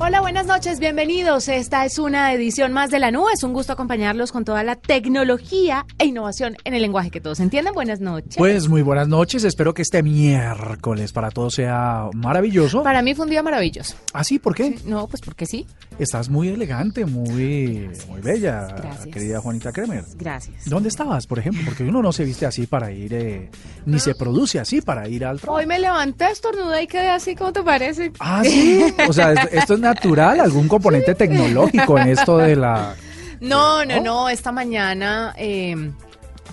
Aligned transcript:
Hola, 0.00 0.20
buenas 0.20 0.46
noches, 0.46 0.80
bienvenidos. 0.80 1.46
Esta 1.48 1.84
es 1.84 2.00
una 2.00 2.32
edición 2.32 2.72
más 2.72 2.90
de 2.90 2.98
la 2.98 3.12
nube. 3.12 3.30
Es 3.32 3.44
un 3.44 3.52
gusto 3.52 3.72
acompañarlos 3.72 4.32
con 4.32 4.44
toda 4.44 4.64
la 4.64 4.74
tecnología 4.74 5.86
e 5.98 6.06
innovación 6.06 6.56
en 6.64 6.74
el 6.74 6.82
lenguaje 6.82 7.12
que 7.12 7.20
todos 7.20 7.38
entienden. 7.38 7.72
Buenas 7.74 8.00
noches. 8.00 8.34
Pues 8.36 8.68
muy 8.68 8.82
buenas 8.82 9.06
noches. 9.06 9.44
Espero 9.44 9.72
que 9.72 9.82
este 9.82 10.02
miércoles 10.02 11.12
para 11.12 11.30
todos 11.30 11.54
sea 11.54 12.08
maravilloso. 12.12 12.82
Para 12.82 13.02
mí 13.02 13.14
fue 13.14 13.24
un 13.24 13.30
día 13.30 13.42
maravilloso. 13.44 13.94
¿Ah, 14.12 14.24
sí? 14.24 14.40
¿Por 14.40 14.56
qué? 14.56 14.76
No, 14.84 15.06
pues 15.06 15.22
porque 15.22 15.46
sí. 15.46 15.64
Estás 15.96 16.28
muy 16.28 16.48
elegante, 16.48 17.06
muy, 17.06 17.88
muy 18.08 18.20
bella, 18.20 18.74
querida 19.12 19.40
Juanita 19.40 19.70
Kremer. 19.70 20.04
Gracias. 20.16 20.68
¿Dónde 20.68 20.88
estabas, 20.88 21.28
por 21.28 21.38
ejemplo? 21.38 21.62
Porque 21.64 21.84
uno 21.84 22.02
no 22.02 22.12
se 22.12 22.24
viste 22.24 22.46
así 22.46 22.66
para 22.66 22.90
ir, 22.90 23.14
eh, 23.14 23.48
ni 23.86 24.00
se 24.00 24.16
produce 24.16 24.58
así 24.58 24.80
para 24.80 25.08
ir 25.08 25.24
al 25.24 25.40
trabajo. 25.40 25.60
Hoy 25.60 25.66
me 25.66 25.78
levanté, 25.78 26.32
estornudé 26.32 26.82
y 26.82 26.86
quedé 26.88 27.10
así, 27.10 27.36
¿cómo 27.36 27.52
te 27.52 27.62
parece? 27.62 28.12
Ah, 28.18 28.42
sí. 28.44 28.84
O 29.08 29.12
sea, 29.12 29.32
esto 29.32 29.74
es 29.74 29.83
natural, 29.84 30.40
algún 30.40 30.66
componente 30.66 31.14
tecnológico 31.14 31.98
en 31.98 32.08
esto 32.08 32.38
de 32.38 32.56
la... 32.56 32.94
No, 33.40 33.84
no, 33.84 34.00
no, 34.00 34.28
esta 34.28 34.50
mañana 34.50 35.34
eh, 35.36 35.76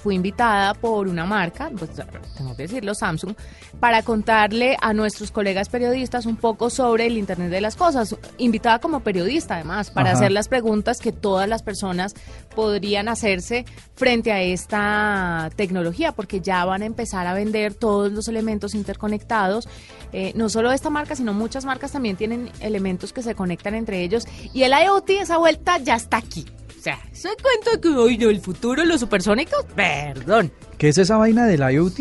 fui 0.02 0.16
invitada 0.16 0.74
por 0.74 1.08
una 1.08 1.26
marca, 1.26 1.70
pues 1.78 1.92
tengo 2.36 2.56
que 2.56 2.64
decirlo, 2.64 2.96
Samsung, 2.96 3.36
para 3.80 4.02
contarle 4.02 4.78
a 4.82 4.94
nuestros 4.94 5.32
colegas 5.32 5.70
periodistas 5.70 6.26
un 6.26 6.38
poco 6.38 6.70
sobre 6.70 7.06
el 7.06 7.18
Internet 7.18 7.52
de 7.52 7.62
las 7.62 7.76
Cosas. 7.76 8.16
Invitada 8.38 8.80
como 8.80 9.02
periodista, 9.02 9.56
además, 9.56 9.92
para 9.92 10.10
Ajá. 10.10 10.18
hacer 10.18 10.32
las 10.32 10.48
preguntas 10.48 11.00
que 11.00 11.12
todas 11.12 11.48
las 11.48 11.62
personas 11.62 12.16
podrían 12.56 13.08
hacerse 13.08 13.66
frente 13.96 14.32
a 14.32 14.42
esta 14.42 15.50
tecnología, 15.56 16.12
porque 16.14 16.42
ya 16.42 16.66
van 16.66 16.82
a 16.82 16.86
empezar 16.86 17.28
a 17.28 17.34
vender 17.34 17.76
todos 17.76 18.12
los 18.12 18.28
elementos 18.28 18.74
interconectados. 18.74 19.70
Eh, 20.14 20.34
no 20.36 20.50
solo 20.50 20.72
esta 20.72 20.90
marca, 20.90 21.16
sino 21.16 21.34
muchas 21.34 21.64
marcas 21.64 21.92
también 21.92 22.18
tienen 22.18 22.50
elementos 22.60 23.14
que 23.14 23.22
se 23.22 23.36
conectan 23.36 23.76
entre 23.76 24.02
ellos. 24.02 24.26
Y 24.54 24.64
el 24.64 24.72
IoT, 24.72 25.10
esa 25.22 25.38
vuelta 25.38 25.78
ya 25.78 25.96
está 25.96 26.18
aquí. 26.18 26.46
O 26.82 26.84
sea, 26.84 27.00
¿se 27.12 27.30
cuenta 27.30 27.80
que 27.80 27.90
hoy 27.90 28.18
del 28.18 28.42
futuro 28.42 28.84
los 28.84 29.02
supersónicos? 29.02 29.66
Perdón. 29.76 30.52
¿Qué 30.80 30.90
es 30.90 30.98
esa 30.98 31.16
vaina 31.16 31.46
del 31.46 31.60
IoT? 31.60 32.00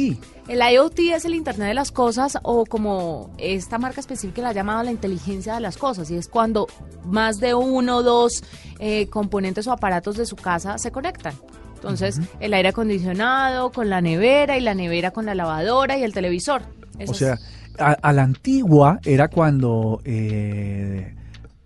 El 0.48 0.62
IoT 0.72 0.98
es 1.12 1.26
el 1.26 1.34
Internet 1.34 1.68
de 1.68 1.74
las 1.74 1.92
Cosas 1.92 2.38
o 2.42 2.64
como 2.64 3.30
esta 3.36 3.76
marca 3.76 4.00
específica 4.00 4.40
la 4.40 4.48
ha 4.48 4.52
llamado 4.54 4.82
la 4.82 4.90
inteligencia 4.90 5.52
de 5.52 5.60
las 5.60 5.76
cosas 5.76 6.10
y 6.10 6.16
es 6.16 6.28
cuando 6.28 6.66
más 7.04 7.40
de 7.40 7.52
uno 7.52 7.98
o 7.98 8.02
dos 8.02 8.42
eh, 8.78 9.06
componentes 9.08 9.66
o 9.66 9.72
aparatos 9.72 10.16
de 10.16 10.24
su 10.24 10.36
casa 10.36 10.78
se 10.78 10.90
conectan. 10.90 11.34
Entonces, 11.74 12.18
el 12.40 12.54
aire 12.54 12.70
acondicionado 12.70 13.72
con 13.72 13.90
la 13.90 14.00
nevera 14.00 14.56
y 14.56 14.62
la 14.62 14.72
nevera 14.72 15.10
con 15.10 15.26
la 15.26 15.34
lavadora 15.34 15.98
y 15.98 16.04
el 16.04 16.14
televisor. 16.14 16.62
Eso 16.98 17.12
O 17.12 17.14
sea, 17.14 17.38
a, 17.78 17.92
a 17.92 18.12
la 18.14 18.22
antigua 18.22 18.98
era 19.04 19.28
cuando 19.28 20.00
eh, 20.06 21.16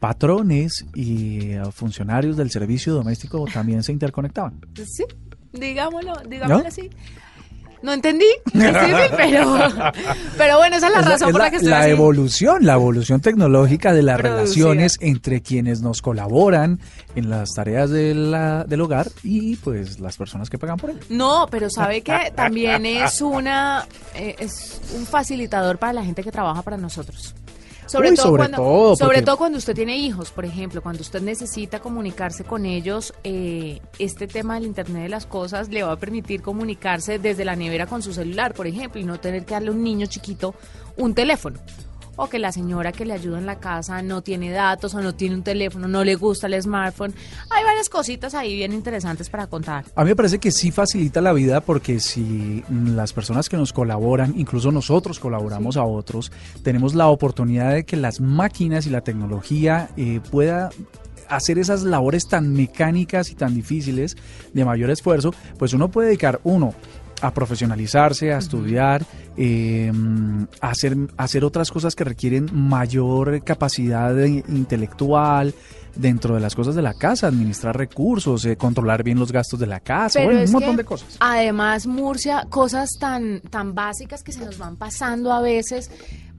patrones 0.08 0.84
y 0.94 1.52
eh, 1.52 1.62
funcionarios 1.72 2.36
del 2.36 2.50
servicio 2.50 2.92
doméstico 2.92 3.46
también 3.50 3.82
se 3.82 3.90
interconectaban. 3.92 4.60
Sí, 4.74 5.04
digámoslo, 5.52 6.12
digámoslo 6.28 6.62
¿No? 6.62 6.68
así. 6.68 6.90
No 7.82 7.92
entendí, 7.92 8.24
pero, 8.52 9.58
pero 10.38 10.56
bueno, 10.56 10.76
esa 10.76 10.86
es 10.88 10.92
la 10.94 11.00
Es 11.00 11.06
razón 11.06 11.28
es 11.28 11.32
por 11.32 11.40
la 11.42 11.50
que 11.50 11.56
estoy 11.56 11.70
la 11.70 11.80
así. 11.80 11.90
evolución, 11.90 12.64
la 12.64 12.74
evolución 12.74 13.20
tecnológica 13.20 13.92
de 13.92 14.02
las 14.02 14.18
Producida. 14.20 14.40
relaciones 14.42 14.96
entre 15.00 15.42
quienes 15.42 15.82
nos 15.82 16.00
colaboran 16.00 16.80
en 17.14 17.28
las 17.28 17.50
tareas 17.54 17.90
de 17.90 18.14
la- 18.14 18.64
del 18.64 18.80
hogar 18.80 19.08
y 19.22 19.56
pues 19.56 20.00
las 20.00 20.16
personas 20.16 20.48
que 20.48 20.56
pagan 20.58 20.78
por 20.78 20.90
ello. 20.90 21.00
No, 21.10 21.46
pero 21.50 21.68
sabe 21.68 22.00
que 22.02 22.32
también 22.34 22.86
es 22.86 23.20
una 23.20 23.86
eh, 24.14 24.34
es 24.38 24.80
un 24.96 25.04
facilitador 25.04 25.76
para 25.78 25.92
la 25.92 26.04
gente 26.04 26.22
que 26.22 26.32
trabaja 26.32 26.62
para 26.62 26.78
nosotros. 26.78 27.34
Sobre 27.86 28.10
Uy, 28.10 28.16
todo 28.16 28.26
sobre 28.26 28.40
cuando 28.40 28.56
todo, 28.56 28.96
sobre 28.96 29.22
todo 29.22 29.36
cuando 29.36 29.58
usted 29.58 29.74
tiene 29.74 29.96
hijos, 29.96 30.30
por 30.30 30.44
ejemplo, 30.44 30.82
cuando 30.82 31.02
usted 31.02 31.20
necesita 31.20 31.80
comunicarse 31.80 32.44
con 32.44 32.66
ellos, 32.66 33.12
eh, 33.24 33.80
este 33.98 34.26
tema 34.26 34.54
del 34.54 34.64
internet 34.64 35.02
de 35.02 35.08
las 35.08 35.26
cosas 35.26 35.68
le 35.68 35.82
va 35.82 35.92
a 35.92 35.96
permitir 35.96 36.42
comunicarse 36.42 37.18
desde 37.18 37.44
la 37.44 37.56
nevera 37.56 37.86
con 37.86 38.02
su 38.02 38.12
celular, 38.12 38.54
por 38.54 38.66
ejemplo, 38.66 39.00
y 39.00 39.04
no 39.04 39.20
tener 39.20 39.44
que 39.44 39.54
darle 39.54 39.68
a 39.68 39.72
un 39.72 39.82
niño 39.82 40.06
chiquito 40.06 40.54
un 40.96 41.14
teléfono. 41.14 41.58
O 42.16 42.28
que 42.28 42.38
la 42.38 42.52
señora 42.52 42.92
que 42.92 43.04
le 43.04 43.12
ayuda 43.12 43.38
en 43.38 43.46
la 43.46 43.58
casa 43.58 44.02
no 44.02 44.22
tiene 44.22 44.50
datos 44.50 44.94
o 44.94 45.02
no 45.02 45.14
tiene 45.14 45.34
un 45.34 45.42
teléfono, 45.42 45.88
no 45.88 46.04
le 46.04 46.14
gusta 46.14 46.46
el 46.46 46.60
smartphone. 46.62 47.14
Hay 47.50 47.64
varias 47.64 47.88
cositas 47.88 48.34
ahí 48.34 48.54
bien 48.54 48.72
interesantes 48.72 49.28
para 49.28 49.46
contar. 49.46 49.84
A 49.94 50.04
mí 50.04 50.10
me 50.10 50.16
parece 50.16 50.38
que 50.38 50.52
sí 50.52 50.70
facilita 50.70 51.20
la 51.20 51.32
vida 51.32 51.60
porque 51.60 52.00
si 52.00 52.64
las 52.68 53.12
personas 53.12 53.48
que 53.48 53.56
nos 53.56 53.72
colaboran, 53.72 54.34
incluso 54.36 54.70
nosotros 54.70 55.18
colaboramos 55.18 55.76
a 55.76 55.84
otros, 55.84 56.30
tenemos 56.62 56.94
la 56.94 57.08
oportunidad 57.08 57.72
de 57.72 57.84
que 57.84 57.96
las 57.96 58.20
máquinas 58.20 58.86
y 58.86 58.90
la 58.90 59.00
tecnología 59.00 59.90
eh, 59.96 60.20
pueda 60.30 60.70
hacer 61.28 61.58
esas 61.58 61.82
labores 61.82 62.28
tan 62.28 62.52
mecánicas 62.52 63.30
y 63.30 63.34
tan 63.34 63.54
difíciles 63.54 64.16
de 64.52 64.64
mayor 64.64 64.90
esfuerzo, 64.90 65.34
pues 65.58 65.72
uno 65.72 65.90
puede 65.90 66.08
dedicar 66.08 66.40
uno 66.44 66.74
a 67.20 67.32
profesionalizarse, 67.32 68.32
a 68.32 68.38
estudiar, 68.38 69.04
eh, 69.36 69.92
hacer, 70.60 70.96
hacer 71.16 71.44
otras 71.44 71.70
cosas 71.70 71.94
que 71.94 72.04
requieren 72.04 72.48
mayor 72.52 73.42
capacidad 73.44 74.14
de- 74.14 74.44
intelectual 74.48 75.54
dentro 75.96 76.34
de 76.34 76.40
las 76.40 76.54
cosas 76.56 76.74
de 76.74 76.82
la 76.82 76.94
casa, 76.94 77.28
administrar 77.28 77.76
recursos, 77.76 78.44
eh, 78.44 78.56
controlar 78.56 79.04
bien 79.04 79.18
los 79.18 79.30
gastos 79.30 79.60
de 79.60 79.66
la 79.66 79.78
casa, 79.80 80.22
bueno, 80.24 80.42
un 80.42 80.50
montón 80.50 80.76
de 80.76 80.84
cosas. 80.84 81.16
Además, 81.20 81.86
Murcia, 81.86 82.46
cosas 82.50 82.90
tan, 82.98 83.40
tan 83.42 83.74
básicas 83.74 84.22
que 84.24 84.32
se 84.32 84.44
nos 84.44 84.58
van 84.58 84.76
pasando 84.76 85.32
a 85.32 85.40
veces. 85.40 85.90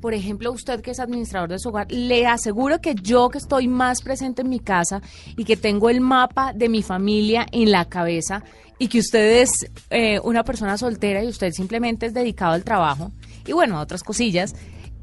Por 0.01 0.13
ejemplo, 0.13 0.51
usted 0.51 0.81
que 0.81 0.91
es 0.91 0.99
administrador 0.99 1.49
de 1.49 1.57
su 1.57 1.69
hogar, 1.69 1.89
le 1.89 2.27
aseguro 2.27 2.79
que 2.79 2.95
yo 2.95 3.29
que 3.29 3.37
estoy 3.39 3.67
más 3.67 4.01
presente 4.01 4.41
en 4.41 4.49
mi 4.49 4.59
casa 4.59 5.01
y 5.37 5.45
que 5.45 5.55
tengo 5.57 5.89
el 5.89 6.01
mapa 6.01 6.51
de 6.53 6.69
mi 6.69 6.83
familia 6.83 7.47
en 7.51 7.71
la 7.71 7.85
cabeza 7.85 8.43
y 8.77 8.89
que 8.89 8.99
usted 8.99 9.41
es 9.41 9.49
eh, 9.89 10.19
una 10.19 10.43
persona 10.43 10.77
soltera 10.77 11.23
y 11.23 11.27
usted 11.29 11.53
simplemente 11.53 12.07
es 12.07 12.13
dedicado 12.13 12.51
al 12.51 12.63
trabajo 12.65 12.84
y 13.45 13.51
bueno, 13.53 13.77
a 13.77 13.81
otras 13.81 14.03
cosillas. 14.03 14.55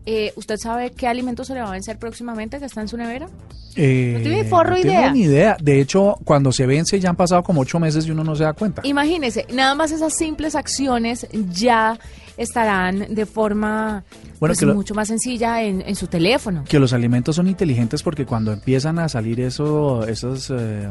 eh, 0.04 0.32
¿Usted 0.37 0.56
sabe 0.56 0.91
qué 0.91 1.06
alimento 1.06 1.44
se 1.44 1.54
le 1.54 1.60
va 1.60 1.69
a 1.69 1.72
vencer 1.72 1.98
próximamente 1.98 2.59
que 2.59 2.65
está 2.65 2.81
en 2.81 2.88
su 2.88 2.97
nevera? 2.97 3.28
Eh, 3.76 4.15
no 4.16 4.20
tiene 4.20 4.44
forro 4.44 4.72
no 4.72 4.78
idea. 4.78 5.00
tengo 5.03 5.15
ni 5.15 5.22
idea. 5.22 5.56
De 5.60 5.81
hecho, 5.81 6.19
cuando 6.25 6.53
se 6.53 6.66
vence 6.66 6.98
ya 7.00 7.09
han 7.10 7.16
pasado 7.16 7.43
como 7.43 7.60
ocho 7.62 7.78
meses 7.81 8.06
y 8.06 8.10
uno 8.10 8.22
no 8.25 8.34
se 8.37 8.44
da 8.44 8.53
cuenta. 8.53 8.82
Imagínese, 8.84 9.47
nada 9.53 9.75
más 9.75 9.93
esas 9.93 10.15
simples 10.15 10.54
acciones 10.56 11.26
ya 11.53 11.98
estarán 12.37 13.15
de 13.15 13.26
forma 13.26 14.04
Bueno, 14.41 14.54
pues, 14.54 14.62
lo- 14.62 14.75
mucho 14.75 14.94
más 14.94 15.09
sencilla 15.09 15.62
en, 15.62 15.82
en 15.82 15.94
su 15.97 16.06
teléfono. 16.06 16.64
Que 16.69 16.79
los 16.79 16.93
alimentos 16.93 17.37
son 17.37 17.46
inteligentes 17.49 18.02
porque 18.02 18.26
cuando 18.26 18.52
empiezan 18.52 18.99
a 18.99 19.08
salir 19.08 19.40
eso, 19.40 20.06
esos, 20.06 20.50
eh, 20.50 20.88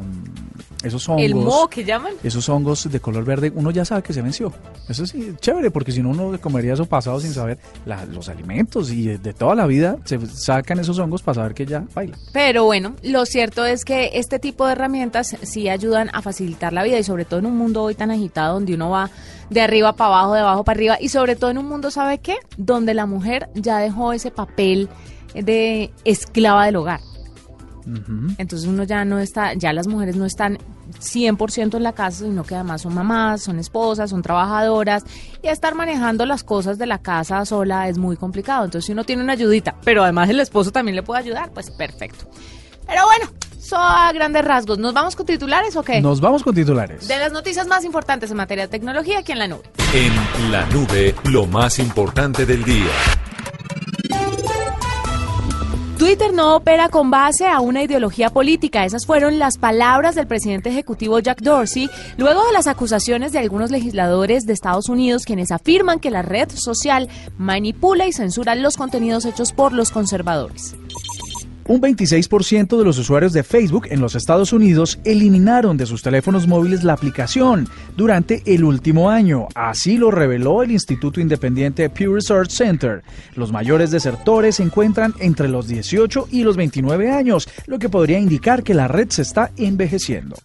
esos 0.83 1.07
hongos, 1.09 1.23
El 1.25 1.35
moho 1.35 1.67
que 1.67 1.83
llaman. 1.83 2.13
esos 2.23 2.47
hongos 2.49 2.89
de 2.91 2.99
color 2.99 3.23
verde, 3.25 3.51
uno 3.55 3.71
ya 3.71 3.85
sabe 3.85 4.03
que 4.03 4.13
se 4.13 4.21
venció. 4.21 4.51
Eso 4.87 5.05
sí, 5.05 5.33
chévere, 5.39 5.71
porque 5.71 5.91
si 5.91 6.01
no 6.01 6.09
uno 6.09 6.39
comería 6.39 6.73
eso 6.73 6.85
pasado 6.85 7.19
sin 7.19 7.33
saber 7.33 7.57
la- 7.85 8.05
los 8.05 8.29
alimentos 8.29 8.91
y 8.91 9.05
de, 9.07 9.17
de 9.17 9.33
toda 9.33 9.55
la 9.55 9.65
vida 9.65 9.97
se 10.05 10.19
sacan 10.27 10.79
esos 10.79 10.97
hongos 10.99 11.21
para 11.21 11.35
saber 11.35 11.53
que 11.53 11.65
ya 11.65 11.83
baila. 11.93 12.17
Pero 12.33 12.65
bueno, 12.65 12.95
lo 13.03 13.25
cierto 13.25 13.65
es 13.65 13.83
que 13.85 14.11
este 14.13 14.39
tipo 14.39 14.65
de 14.65 14.73
herramientas 14.73 15.35
sí 15.41 15.69
ayudan 15.69 16.09
a 16.13 16.21
facilitar 16.21 16.73
la 16.73 16.83
vida 16.83 16.97
y 16.99 17.03
sobre 17.03 17.25
todo 17.25 17.39
en 17.39 17.45
un 17.47 17.57
mundo 17.57 17.83
hoy 17.83 17.95
tan 17.95 18.11
agitado 18.11 18.53
donde 18.55 18.73
uno 18.75 18.89
va 18.89 19.09
de 19.51 19.61
arriba 19.61 19.93
para 19.93 20.15
abajo, 20.15 20.33
de 20.33 20.39
abajo 20.39 20.63
para 20.63 20.77
arriba 20.77 20.97
y 20.99 21.09
sobre 21.09 21.35
todo 21.35 21.51
en 21.51 21.57
un 21.57 21.67
mundo, 21.67 21.91
¿sabe 21.91 22.19
qué? 22.19 22.37
Donde 22.57 22.93
la 22.93 23.05
mujer 23.05 23.49
ya 23.53 23.77
dejó 23.79 24.13
ese 24.13 24.31
papel 24.31 24.89
de 25.35 25.91
esclava 26.05 26.65
del 26.65 26.77
hogar. 26.77 27.01
Entonces 28.37 28.67
uno 28.67 28.83
ya 28.83 29.03
no 29.03 29.19
está, 29.19 29.53
ya 29.53 29.73
las 29.73 29.87
mujeres 29.87 30.15
no 30.15 30.25
están 30.25 30.57
100% 30.99 31.75
en 31.75 31.83
la 31.83 31.93
casa, 31.93 32.25
sino 32.25 32.43
que 32.43 32.55
además 32.55 32.83
son 32.83 32.93
mamás, 32.93 33.41
son 33.41 33.59
esposas, 33.59 34.11
son 34.11 34.21
trabajadoras 34.21 35.03
y 35.41 35.47
estar 35.47 35.75
manejando 35.75 36.25
las 36.25 36.43
cosas 36.43 36.77
de 36.77 36.85
la 36.85 36.99
casa 36.99 37.43
sola 37.43 37.89
es 37.89 37.97
muy 37.97 38.15
complicado. 38.15 38.65
Entonces, 38.65 38.85
si 38.85 38.93
uno 38.93 39.03
tiene 39.03 39.23
una 39.23 39.33
ayudita, 39.33 39.75
pero 39.83 40.03
además 40.03 40.29
el 40.29 40.39
esposo 40.39 40.71
también 40.71 40.95
le 40.95 41.03
puede 41.03 41.21
ayudar, 41.21 41.51
pues 41.51 41.71
perfecto. 41.71 42.25
Pero 42.87 43.01
bueno, 43.05 43.31
eso 43.71 43.79
a 43.79 44.11
grandes 44.11 44.43
rasgos. 44.43 44.77
¿Nos 44.77 44.93
vamos 44.93 45.15
con 45.15 45.25
titulares 45.25 45.77
o 45.77 45.83
qué? 45.83 46.01
Nos 46.01 46.19
vamos 46.19 46.43
con 46.43 46.53
titulares. 46.53 47.07
De 47.07 47.17
las 47.17 47.31
noticias 47.31 47.67
más 47.67 47.85
importantes 47.85 48.29
en 48.29 48.37
materia 48.37 48.65
de 48.65 48.69
tecnología 48.69 49.19
aquí 49.19 49.31
en 49.31 49.39
la 49.39 49.47
nube. 49.47 49.63
En 49.93 50.51
la 50.51 50.65
nube, 50.67 51.15
lo 51.31 51.45
más 51.45 51.79
importante 51.79 52.45
del 52.45 52.65
día. 52.65 52.91
Twitter 55.97 56.33
no 56.33 56.55
opera 56.55 56.89
con 56.89 57.11
base 57.11 57.47
a 57.47 57.61
una 57.61 57.83
ideología 57.83 58.31
política. 58.31 58.85
Esas 58.85 59.05
fueron 59.05 59.39
las 59.39 59.57
palabras 59.57 60.15
del 60.15 60.27
presidente 60.27 60.69
ejecutivo 60.69 61.19
Jack 61.19 61.41
Dorsey 61.41 61.89
luego 62.17 62.43
de 62.43 62.51
las 62.51 62.67
acusaciones 62.67 63.31
de 63.31 63.39
algunos 63.39 63.71
legisladores 63.71 64.45
de 64.45 64.53
Estados 64.53 64.89
Unidos 64.89 65.23
quienes 65.25 65.51
afirman 65.51 65.99
que 65.99 66.11
la 66.11 66.23
red 66.23 66.49
social 66.49 67.07
manipula 67.37 68.07
y 68.07 68.11
censura 68.13 68.55
los 68.55 68.75
contenidos 68.75 69.25
hechos 69.25 69.53
por 69.53 69.71
los 69.73 69.91
conservadores. 69.91 70.75
Un 71.67 71.79
26% 71.81 72.77
de 72.77 72.83
los 72.83 72.97
usuarios 72.97 73.33
de 73.33 73.43
Facebook 73.43 73.87
en 73.89 74.01
los 74.01 74.15
Estados 74.15 74.51
Unidos 74.51 74.99
eliminaron 75.03 75.77
de 75.77 75.85
sus 75.85 76.01
teléfonos 76.01 76.47
móviles 76.47 76.83
la 76.83 76.93
aplicación 76.93 77.67
durante 77.95 78.41
el 78.45 78.63
último 78.63 79.09
año. 79.09 79.47
Así 79.55 79.97
lo 79.97 80.11
reveló 80.11 80.63
el 80.63 80.71
Instituto 80.71 81.21
Independiente 81.21 81.89
Pew 81.89 82.15
Research 82.15 82.49
Center. 82.49 83.03
Los 83.35 83.51
mayores 83.51 83.91
desertores 83.91 84.55
se 84.55 84.63
encuentran 84.63 85.13
entre 85.19 85.47
los 85.47 85.67
18 85.67 86.27
y 86.31 86.43
los 86.43 86.57
29 86.57 87.11
años, 87.11 87.47
lo 87.67 87.79
que 87.79 87.89
podría 87.89 88.19
indicar 88.19 88.63
que 88.63 88.73
la 88.73 88.87
red 88.87 89.09
se 89.09 89.21
está 89.21 89.51
envejeciendo. 89.57 90.35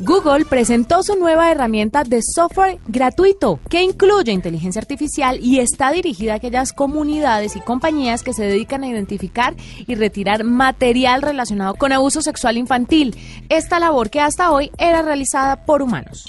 Google 0.00 0.44
presentó 0.44 1.02
su 1.02 1.16
nueva 1.16 1.50
herramienta 1.50 2.04
de 2.04 2.20
software 2.22 2.78
gratuito 2.86 3.58
que 3.68 3.82
incluye 3.82 4.30
inteligencia 4.30 4.80
artificial 4.80 5.40
y 5.42 5.58
está 5.58 5.90
dirigida 5.90 6.34
a 6.34 6.36
aquellas 6.36 6.72
comunidades 6.72 7.56
y 7.56 7.60
compañías 7.60 8.22
que 8.22 8.32
se 8.32 8.44
dedican 8.44 8.84
a 8.84 8.88
identificar 8.88 9.56
y 9.86 9.96
retirar 9.96 10.44
material 10.44 11.22
relacionado 11.22 11.74
con 11.74 11.92
abuso 11.92 12.22
sexual 12.22 12.56
infantil. 12.58 13.16
Esta 13.48 13.80
labor 13.80 14.08
que 14.08 14.20
hasta 14.20 14.52
hoy 14.52 14.70
era 14.78 15.02
realizada 15.02 15.64
por 15.64 15.82
humanos. 15.82 16.26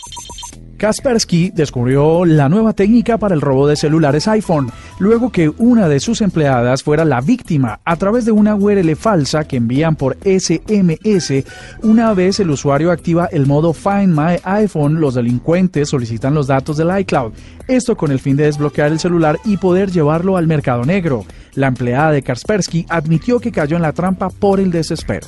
Kaspersky 0.79 1.51
descubrió 1.53 2.23
la 2.23 2.47
nueva 2.47 2.71
técnica 2.71 3.17
para 3.17 3.35
el 3.35 3.41
robo 3.41 3.67
de 3.67 3.75
celulares 3.75 4.29
iPhone, 4.29 4.71
luego 4.97 5.29
que 5.29 5.51
una 5.57 5.89
de 5.89 5.99
sus 5.99 6.21
empleadas 6.21 6.83
fuera 6.83 7.03
la 7.03 7.19
víctima 7.19 7.81
a 7.83 7.97
través 7.97 8.23
de 8.23 8.31
una 8.31 8.55
URL 8.55 8.95
falsa 8.95 9.43
que 9.43 9.57
envían 9.57 9.97
por 9.97 10.17
SMS. 10.23 11.43
Una 11.83 12.13
vez 12.13 12.39
el 12.39 12.49
usuario 12.49 12.91
activa 12.91 13.27
el 13.29 13.45
modo 13.45 13.73
Find 13.73 14.17
My 14.17 14.37
iPhone, 14.43 15.01
los 15.01 15.15
delincuentes 15.15 15.89
solicitan 15.89 16.33
los 16.33 16.47
datos 16.47 16.77
del 16.77 16.97
iCloud, 16.97 17.33
esto 17.67 17.97
con 17.97 18.11
el 18.11 18.19
fin 18.19 18.37
de 18.37 18.45
desbloquear 18.45 18.93
el 18.93 18.99
celular 18.99 19.37
y 19.43 19.57
poder 19.57 19.91
llevarlo 19.91 20.37
al 20.37 20.47
mercado 20.47 20.85
negro. 20.85 21.25
La 21.55 21.67
empleada 21.67 22.13
de 22.13 22.23
Kaspersky 22.23 22.85
admitió 22.87 23.41
que 23.41 23.51
cayó 23.51 23.75
en 23.75 23.81
la 23.81 23.91
trampa 23.91 24.29
por 24.29 24.61
el 24.61 24.71
desespero. 24.71 25.27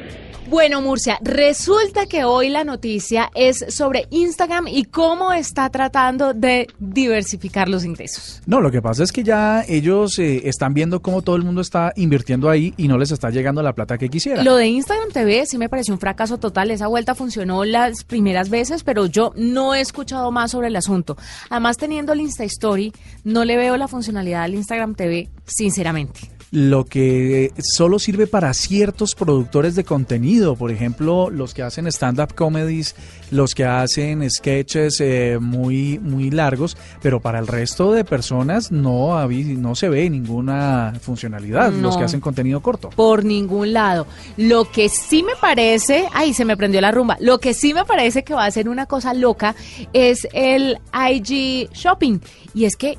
Bueno, 0.51 0.81
Murcia, 0.81 1.17
resulta 1.21 2.07
que 2.07 2.25
hoy 2.25 2.49
la 2.49 2.65
noticia 2.65 3.31
es 3.35 3.63
sobre 3.69 4.07
Instagram 4.09 4.67
y 4.67 4.83
cómo 4.83 5.31
está 5.31 5.69
tratando 5.69 6.33
de 6.33 6.67
diversificar 6.77 7.69
los 7.69 7.85
ingresos. 7.85 8.41
No, 8.45 8.59
lo 8.59 8.69
que 8.69 8.81
pasa 8.81 9.01
es 9.01 9.13
que 9.13 9.23
ya 9.23 9.63
ellos 9.65 10.19
eh, 10.19 10.49
están 10.49 10.73
viendo 10.73 11.01
cómo 11.01 11.21
todo 11.21 11.37
el 11.37 11.43
mundo 11.43 11.61
está 11.61 11.93
invirtiendo 11.95 12.49
ahí 12.49 12.73
y 12.75 12.89
no 12.89 12.97
les 12.97 13.11
está 13.11 13.29
llegando 13.29 13.63
la 13.63 13.71
plata 13.71 13.97
que 13.97 14.09
quisiera. 14.09 14.43
Lo 14.43 14.57
de 14.57 14.67
Instagram 14.67 15.11
TV 15.11 15.45
sí 15.45 15.57
me 15.57 15.69
pareció 15.69 15.93
un 15.93 16.01
fracaso 16.01 16.37
total. 16.37 16.69
Esa 16.69 16.87
vuelta 16.87 17.15
funcionó 17.15 17.63
las 17.63 18.03
primeras 18.03 18.49
veces, 18.49 18.83
pero 18.83 19.05
yo 19.05 19.31
no 19.37 19.73
he 19.73 19.79
escuchado 19.79 20.33
más 20.33 20.51
sobre 20.51 20.67
el 20.67 20.75
asunto. 20.75 21.15
Además, 21.49 21.77
teniendo 21.77 22.11
el 22.11 22.19
Insta 22.19 22.43
Story, 22.43 22.91
no 23.23 23.45
le 23.45 23.55
veo 23.55 23.77
la 23.77 23.87
funcionalidad 23.87 24.43
al 24.43 24.55
Instagram 24.55 24.95
TV, 24.95 25.29
sinceramente 25.45 26.29
lo 26.51 26.83
que 26.85 27.53
solo 27.59 27.97
sirve 27.97 28.27
para 28.27 28.53
ciertos 28.53 29.15
productores 29.15 29.73
de 29.75 29.85
contenido, 29.85 30.40
por 30.57 30.71
ejemplo, 30.71 31.29
los 31.29 31.53
que 31.53 31.63
hacen 31.63 31.87
stand-up 31.87 32.33
comedies, 32.35 32.95
los 33.29 33.53
que 33.53 33.65
hacen 33.65 34.29
sketches 34.29 34.99
eh, 34.99 35.37
muy, 35.39 35.99
muy 35.99 36.29
largos, 36.31 36.77
pero 37.01 37.19
para 37.19 37.39
el 37.39 37.47
resto 37.47 37.91
de 37.91 38.03
personas 38.03 38.71
no, 38.71 39.27
no 39.27 39.75
se 39.75 39.89
ve 39.89 40.09
ninguna 40.09 40.93
funcionalidad, 41.01 41.71
los 41.71 41.97
que 41.97 42.03
hacen 42.03 42.19
contenido 42.19 42.61
corto. 42.61 42.89
Por 42.89 43.23
ningún 43.23 43.73
lado. 43.73 44.07
Lo 44.37 44.69
que 44.71 44.89
sí 44.89 45.23
me 45.23 45.33
parece, 45.39 46.07
ay, 46.13 46.33
se 46.33 46.45
me 46.45 46.57
prendió 46.57 46.81
la 46.81 46.91
rumba, 46.91 47.17
lo 47.19 47.39
que 47.39 47.53
sí 47.53 47.73
me 47.73 47.85
parece 47.85 48.23
que 48.23 48.33
va 48.33 48.45
a 48.45 48.51
ser 48.51 48.67
una 48.69 48.85
cosa 48.85 49.13
loca 49.13 49.55
es 49.93 50.27
el 50.33 50.77
IG 50.93 51.69
Shopping. 51.73 52.19
Y 52.53 52.65
es 52.65 52.75
que, 52.75 52.97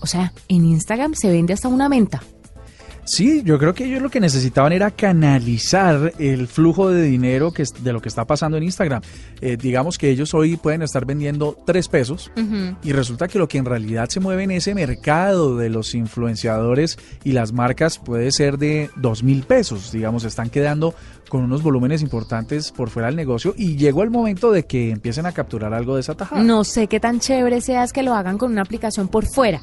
o 0.00 0.06
sea, 0.06 0.32
en 0.48 0.64
Instagram 0.64 1.14
se 1.14 1.30
vende 1.30 1.52
hasta 1.52 1.68
una 1.68 1.88
venta. 1.88 2.22
Sí, 3.08 3.42
yo 3.42 3.58
creo 3.58 3.72
que 3.72 3.86
ellos 3.86 4.02
lo 4.02 4.10
que 4.10 4.20
necesitaban 4.20 4.70
era 4.72 4.90
canalizar 4.90 6.12
el 6.18 6.46
flujo 6.46 6.90
de 6.90 7.02
dinero 7.02 7.52
que 7.52 7.64
de 7.80 7.92
lo 7.94 8.02
que 8.02 8.08
está 8.10 8.26
pasando 8.26 8.58
en 8.58 8.64
Instagram. 8.64 9.00
Eh, 9.40 9.56
digamos 9.56 9.96
que 9.96 10.10
ellos 10.10 10.34
hoy 10.34 10.58
pueden 10.58 10.82
estar 10.82 11.06
vendiendo 11.06 11.56
tres 11.64 11.88
pesos 11.88 12.30
y 12.82 12.92
resulta 12.92 13.26
que 13.26 13.38
lo 13.38 13.48
que 13.48 13.56
en 13.56 13.64
realidad 13.64 14.10
se 14.10 14.20
mueve 14.20 14.42
en 14.42 14.50
ese 14.50 14.74
mercado 14.74 15.56
de 15.56 15.70
los 15.70 15.94
influenciadores 15.94 16.98
y 17.24 17.32
las 17.32 17.52
marcas 17.52 17.98
puede 17.98 18.30
ser 18.30 18.58
de 18.58 18.90
dos 18.96 19.22
mil 19.22 19.42
pesos. 19.42 19.90
Digamos, 19.90 20.24
están 20.24 20.50
quedando 20.50 20.94
con 21.30 21.42
unos 21.42 21.62
volúmenes 21.62 22.02
importantes 22.02 22.72
por 22.72 22.90
fuera 22.90 23.06
del 23.06 23.16
negocio 23.16 23.54
y 23.56 23.76
llegó 23.76 24.02
el 24.02 24.10
momento 24.10 24.52
de 24.52 24.66
que 24.66 24.90
empiecen 24.90 25.24
a 25.24 25.32
capturar 25.32 25.72
algo 25.72 25.94
de 25.94 26.02
esa 26.02 26.14
tajada. 26.14 26.42
No 26.42 26.62
sé 26.62 26.88
qué 26.88 27.00
tan 27.00 27.20
chévere 27.20 27.62
sea 27.62 27.78
que 27.86 28.02
lo 28.02 28.14
hagan 28.14 28.36
con 28.38 28.52
una 28.52 28.62
aplicación 28.62 29.08
por 29.08 29.24
fuera. 29.24 29.60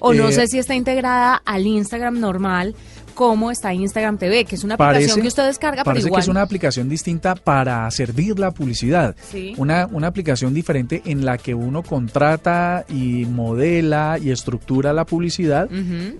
O 0.00 0.14
no 0.14 0.28
eh, 0.28 0.32
sé 0.32 0.46
si 0.48 0.58
está 0.58 0.74
integrada 0.74 1.42
al 1.44 1.66
Instagram 1.66 2.20
normal 2.20 2.74
como 3.16 3.50
está 3.50 3.72
Instagram 3.72 4.18
TV, 4.18 4.44
que 4.44 4.56
es 4.56 4.62
una 4.62 4.74
aplicación 4.74 5.22
que 5.22 5.28
usted 5.28 5.46
descarga, 5.46 5.82
parece 5.82 6.02
pero 6.02 6.08
igual... 6.08 6.20
que 6.20 6.22
es 6.24 6.28
una 6.28 6.42
aplicación 6.42 6.88
distinta 6.88 7.34
para 7.34 7.90
servir 7.90 8.38
la 8.38 8.50
publicidad. 8.50 9.16
Una, 9.56 9.86
una 9.90 10.06
aplicación 10.08 10.52
diferente 10.52 11.00
en 11.06 11.24
la 11.24 11.38
que 11.38 11.54
uno 11.54 11.82
contrata 11.82 12.84
y 12.90 13.24
modela 13.24 14.18
y 14.22 14.30
estructura 14.30 14.92
la 14.92 15.06
publicidad 15.06 15.68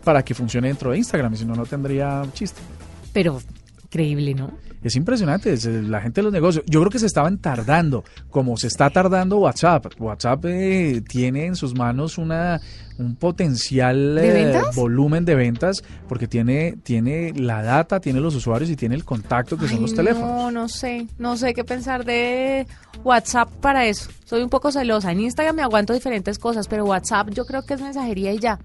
para 0.02 0.24
que 0.24 0.34
funcione 0.34 0.68
dentro 0.68 0.90
de 0.90 0.98
Instagram, 0.98 1.36
si 1.36 1.44
no, 1.44 1.54
no 1.54 1.66
tendría 1.66 2.24
chiste. 2.32 2.62
Pero 3.12 3.40
increíble, 3.84 4.34
¿no? 4.34 4.50
Es 4.82 4.94
impresionante, 4.94 5.52
es, 5.52 5.64
la 5.64 6.00
gente 6.00 6.20
de 6.20 6.24
los 6.24 6.32
negocios. 6.32 6.64
Yo 6.66 6.80
creo 6.80 6.90
que 6.90 6.98
se 6.98 7.06
estaban 7.06 7.38
tardando, 7.38 8.04
como 8.30 8.56
se 8.56 8.68
está 8.68 8.88
tardando 8.90 9.38
WhatsApp. 9.38 9.86
WhatsApp 9.98 10.44
eh, 10.44 11.02
tiene 11.06 11.46
en 11.46 11.56
sus 11.56 11.74
manos 11.74 12.18
una 12.18 12.60
un 12.98 13.16
potencial 13.16 14.18
eh, 14.18 14.60
volumen 14.74 15.24
de 15.24 15.34
ventas 15.34 15.82
porque 16.08 16.26
tiene 16.26 16.76
tiene 16.82 17.32
la 17.34 17.62
data, 17.62 18.00
tiene 18.00 18.20
los 18.20 18.34
usuarios 18.34 18.70
y 18.70 18.76
tiene 18.76 18.94
el 18.94 19.04
contacto 19.04 19.56
que 19.56 19.68
son 19.68 19.82
los 19.82 19.94
teléfonos. 19.94 20.28
No, 20.28 20.50
no 20.50 20.68
sé, 20.68 21.06
no 21.18 21.36
sé 21.36 21.54
qué 21.54 21.64
pensar 21.64 22.04
de 22.04 22.66
WhatsApp 23.04 23.50
para 23.60 23.86
eso. 23.86 24.10
Soy 24.24 24.42
un 24.42 24.48
poco 24.48 24.72
celosa. 24.72 25.12
En 25.12 25.20
Instagram 25.20 25.56
me 25.56 25.62
aguanto 25.62 25.92
diferentes 25.92 26.38
cosas, 26.38 26.66
pero 26.66 26.84
WhatsApp 26.84 27.30
yo 27.30 27.44
creo 27.44 27.62
que 27.64 27.74
es 27.74 27.80
mensajería 27.80 28.32
y 28.32 28.38
ya. 28.38 28.58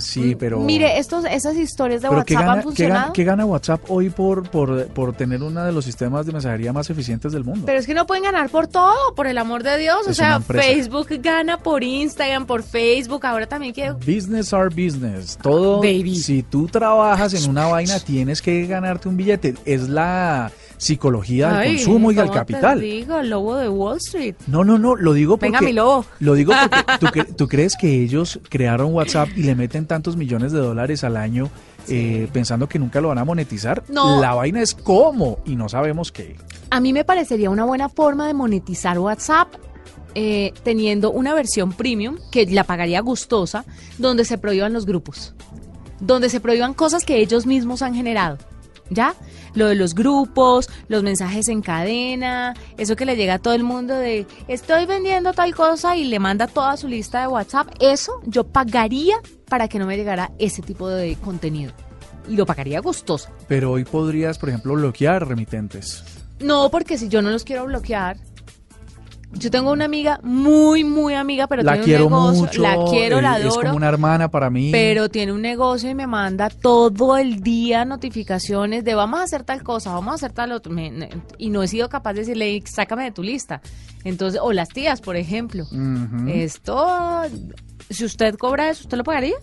sí, 0.00 0.36
pero 0.38 0.60
mire, 0.60 0.98
estos 0.98 1.24
esas 1.24 1.56
historias 1.56 2.02
de 2.02 2.08
WhatsApp 2.08 2.48
han 2.48 2.62
funcionado. 2.62 3.12
¿qué 3.12 3.24
gana, 3.24 3.44
WhatsApp 3.44 3.82
hoy 3.88 4.10
por, 4.10 4.48
por 4.48 4.86
por 4.88 5.12
tener 5.14 5.42
uno 5.42 5.64
de 5.64 5.72
los 5.72 5.84
sistemas 5.84 6.26
de 6.26 6.32
mensajería 6.32 6.72
más 6.72 6.88
eficientes 6.90 7.32
del 7.32 7.44
mundo. 7.44 7.66
Pero 7.66 7.78
es 7.78 7.86
que 7.86 7.94
no 7.94 8.06
pueden 8.06 8.24
ganar 8.24 8.48
por 8.50 8.66
todo, 8.68 9.14
por 9.14 9.26
el 9.26 9.38
amor 9.38 9.62
de 9.62 9.78
Dios. 9.78 10.06
o 10.06 10.14
sea, 10.14 10.40
Facebook 10.40 11.08
gana 11.20 11.58
por 11.58 11.82
Instagram, 11.82 12.46
por 12.46 12.62
Facebook, 12.62 13.26
ahora 13.26 13.39
también 13.46 13.72
quiero... 13.72 13.94
Business 13.94 14.52
are 14.52 14.68
business. 14.68 15.38
Todo, 15.40 15.82
si 15.82 16.42
tú 16.42 16.66
trabajas 16.66 17.34
en 17.34 17.50
una 17.50 17.66
vaina, 17.66 17.98
tienes 18.00 18.42
que 18.42 18.66
ganarte 18.66 19.08
un 19.08 19.16
billete. 19.16 19.54
Es 19.64 19.88
la 19.88 20.50
psicología 20.80 21.52
del 21.52 21.76
consumo 21.76 22.10
y 22.10 22.14
del 22.14 22.30
capital. 22.30 22.80
Te 22.80 22.86
digo, 22.86 23.22
lobo 23.22 23.56
de 23.56 23.68
Wall 23.68 23.98
Street. 23.98 24.34
No, 24.46 24.64
no, 24.64 24.78
no, 24.78 24.96
lo 24.96 25.12
digo 25.12 25.36
porque... 25.36 25.50
Venga, 25.50 25.60
mi 25.60 25.72
lobo. 25.72 26.06
Lo 26.20 26.34
digo 26.34 26.52
porque 27.00 27.24
¿tú, 27.36 27.48
crees 27.48 27.76
que 27.76 28.02
ellos 28.02 28.40
crearon 28.48 28.94
WhatsApp 28.94 29.28
y 29.36 29.42
le 29.42 29.54
meten 29.54 29.86
tantos 29.86 30.16
millones 30.16 30.52
de 30.52 30.58
dólares 30.58 31.04
al 31.04 31.16
año 31.16 31.50
eh, 31.88 32.28
pensando 32.32 32.68
que 32.68 32.78
nunca 32.78 33.00
lo 33.00 33.08
van 33.08 33.18
a 33.18 33.24
monetizar? 33.24 33.82
No. 33.88 34.20
La 34.20 34.34
vaina 34.34 34.62
es 34.62 34.74
cómo 34.74 35.38
y 35.44 35.54
no 35.54 35.68
sabemos 35.68 36.12
qué. 36.12 36.36
A 36.70 36.80
mí 36.80 36.92
me 36.92 37.04
parecería 37.04 37.50
una 37.50 37.64
buena 37.64 37.88
forma 37.88 38.26
de 38.26 38.34
monetizar 38.34 38.98
WhatsApp 38.98 39.48
eh, 40.14 40.52
teniendo 40.62 41.10
una 41.10 41.34
versión 41.34 41.72
premium 41.72 42.18
que 42.30 42.46
la 42.46 42.64
pagaría 42.64 43.00
gustosa, 43.00 43.64
donde 43.98 44.24
se 44.24 44.38
prohíban 44.38 44.72
los 44.72 44.86
grupos, 44.86 45.34
donde 46.00 46.28
se 46.28 46.40
prohíban 46.40 46.74
cosas 46.74 47.04
que 47.04 47.18
ellos 47.20 47.46
mismos 47.46 47.82
han 47.82 47.94
generado. 47.94 48.38
¿Ya? 48.92 49.14
Lo 49.54 49.66
de 49.66 49.76
los 49.76 49.94
grupos, 49.94 50.68
los 50.88 51.04
mensajes 51.04 51.48
en 51.48 51.62
cadena, 51.62 52.54
eso 52.76 52.96
que 52.96 53.04
le 53.04 53.14
llega 53.14 53.34
a 53.34 53.38
todo 53.38 53.54
el 53.54 53.62
mundo 53.62 53.94
de 53.94 54.26
estoy 54.48 54.84
vendiendo 54.84 55.32
tal 55.32 55.54
cosa 55.54 55.96
y 55.96 56.04
le 56.04 56.18
manda 56.18 56.48
toda 56.48 56.76
su 56.76 56.88
lista 56.88 57.20
de 57.20 57.28
WhatsApp, 57.28 57.68
eso 57.78 58.20
yo 58.26 58.44
pagaría 58.44 59.16
para 59.48 59.68
que 59.68 59.78
no 59.78 59.86
me 59.86 59.96
llegara 59.96 60.32
ese 60.38 60.62
tipo 60.62 60.88
de 60.88 61.16
contenido. 61.16 61.72
Y 62.28 62.36
lo 62.36 62.46
pagaría 62.46 62.80
gustoso. 62.80 63.28
Pero 63.46 63.72
hoy 63.72 63.84
podrías, 63.84 64.38
por 64.38 64.48
ejemplo, 64.48 64.74
bloquear 64.74 65.26
remitentes. 65.26 66.04
No, 66.40 66.70
porque 66.70 66.96
si 66.96 67.08
yo 67.08 67.20
no 67.20 67.30
los 67.30 67.44
quiero 67.44 67.66
bloquear, 67.66 68.16
yo 69.32 69.50
tengo 69.50 69.70
una 69.72 69.84
amiga 69.84 70.18
muy, 70.22 70.82
muy 70.84 71.14
amiga, 71.14 71.46
pero 71.46 71.62
la 71.62 71.72
tiene 71.72 71.84
quiero 71.84 72.06
un 72.06 72.12
negocio. 72.12 72.40
mucho. 72.42 72.62
la 72.62 72.76
quiero, 72.90 73.20
la 73.20 73.36
eh, 73.38 73.40
Es 73.40 73.46
adoro. 73.46 73.60
como 73.68 73.76
una 73.76 73.88
hermana 73.88 74.28
para 74.30 74.50
mí. 74.50 74.70
Pero 74.72 75.08
tiene 75.08 75.32
un 75.32 75.40
negocio 75.42 75.88
y 75.88 75.94
me 75.94 76.06
manda 76.06 76.50
todo 76.50 77.16
el 77.16 77.40
día 77.40 77.84
notificaciones 77.84 78.84
de 78.84 78.94
vamos 78.94 79.20
a 79.20 79.22
hacer 79.22 79.44
tal 79.44 79.62
cosa, 79.62 79.92
vamos 79.92 80.12
a 80.12 80.14
hacer 80.16 80.32
tal 80.32 80.52
otro. 80.52 80.72
Me- 80.72 81.08
y 81.38 81.50
no 81.50 81.62
he 81.62 81.68
sido 81.68 81.88
capaz 81.88 82.14
de 82.14 82.20
decirle, 82.20 82.46
"Ey, 82.46 82.62
sácame 82.66 83.04
de 83.04 83.12
tu 83.12 83.22
lista. 83.22 83.60
Entonces, 84.04 84.40
o 84.42 84.52
las 84.52 84.68
tías, 84.70 85.00
por 85.00 85.16
ejemplo. 85.16 85.64
Esto, 86.26 87.22
si 87.88 88.04
usted 88.04 88.34
cobra 88.36 88.70
eso, 88.70 88.82
¿usted 88.84 88.96
lo 88.98 89.04
pagaría? 89.04 89.34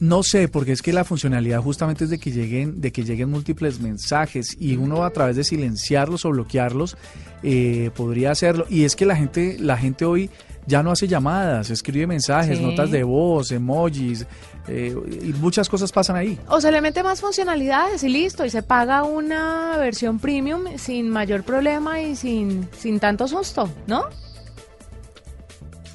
No 0.00 0.22
sé, 0.22 0.46
porque 0.48 0.70
es 0.72 0.80
que 0.80 0.92
la 0.92 1.04
funcionalidad 1.04 1.60
justamente 1.60 2.04
es 2.04 2.10
de 2.10 2.18
que 2.18 2.30
lleguen, 2.30 2.80
de 2.80 2.92
que 2.92 3.02
lleguen 3.02 3.30
múltiples 3.30 3.80
mensajes 3.80 4.56
y 4.58 4.76
uno 4.76 5.02
a 5.04 5.10
través 5.10 5.34
de 5.34 5.42
silenciarlos 5.42 6.24
o 6.24 6.30
bloquearlos 6.30 6.96
eh, 7.42 7.90
podría 7.96 8.30
hacerlo. 8.30 8.64
Y 8.70 8.84
es 8.84 8.94
que 8.94 9.06
la 9.06 9.16
gente, 9.16 9.56
la 9.58 9.76
gente 9.76 10.04
hoy 10.04 10.30
ya 10.66 10.82
no 10.84 10.92
hace 10.92 11.08
llamadas, 11.08 11.70
escribe 11.70 12.06
mensajes, 12.06 12.58
Sí. 12.58 12.64
notas 12.64 12.90
de 12.92 13.02
voz, 13.02 13.50
emojis, 13.50 14.24
eh, 14.68 14.94
y 15.22 15.32
muchas 15.40 15.68
cosas 15.68 15.90
pasan 15.90 16.14
ahí. 16.16 16.38
O 16.46 16.60
se 16.60 16.70
le 16.70 16.80
mete 16.80 17.02
más 17.02 17.20
funcionalidades 17.20 18.04
y 18.04 18.08
listo, 18.08 18.44
y 18.44 18.50
se 18.50 18.62
paga 18.62 19.02
una 19.02 19.78
versión 19.78 20.18
premium 20.20 20.64
sin 20.76 21.08
mayor 21.08 21.42
problema 21.42 22.00
y 22.02 22.14
sin, 22.14 22.68
sin 22.78 23.00
tanto 23.00 23.26
susto, 23.26 23.68
¿no? 23.86 24.04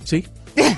Sí. 0.04 0.26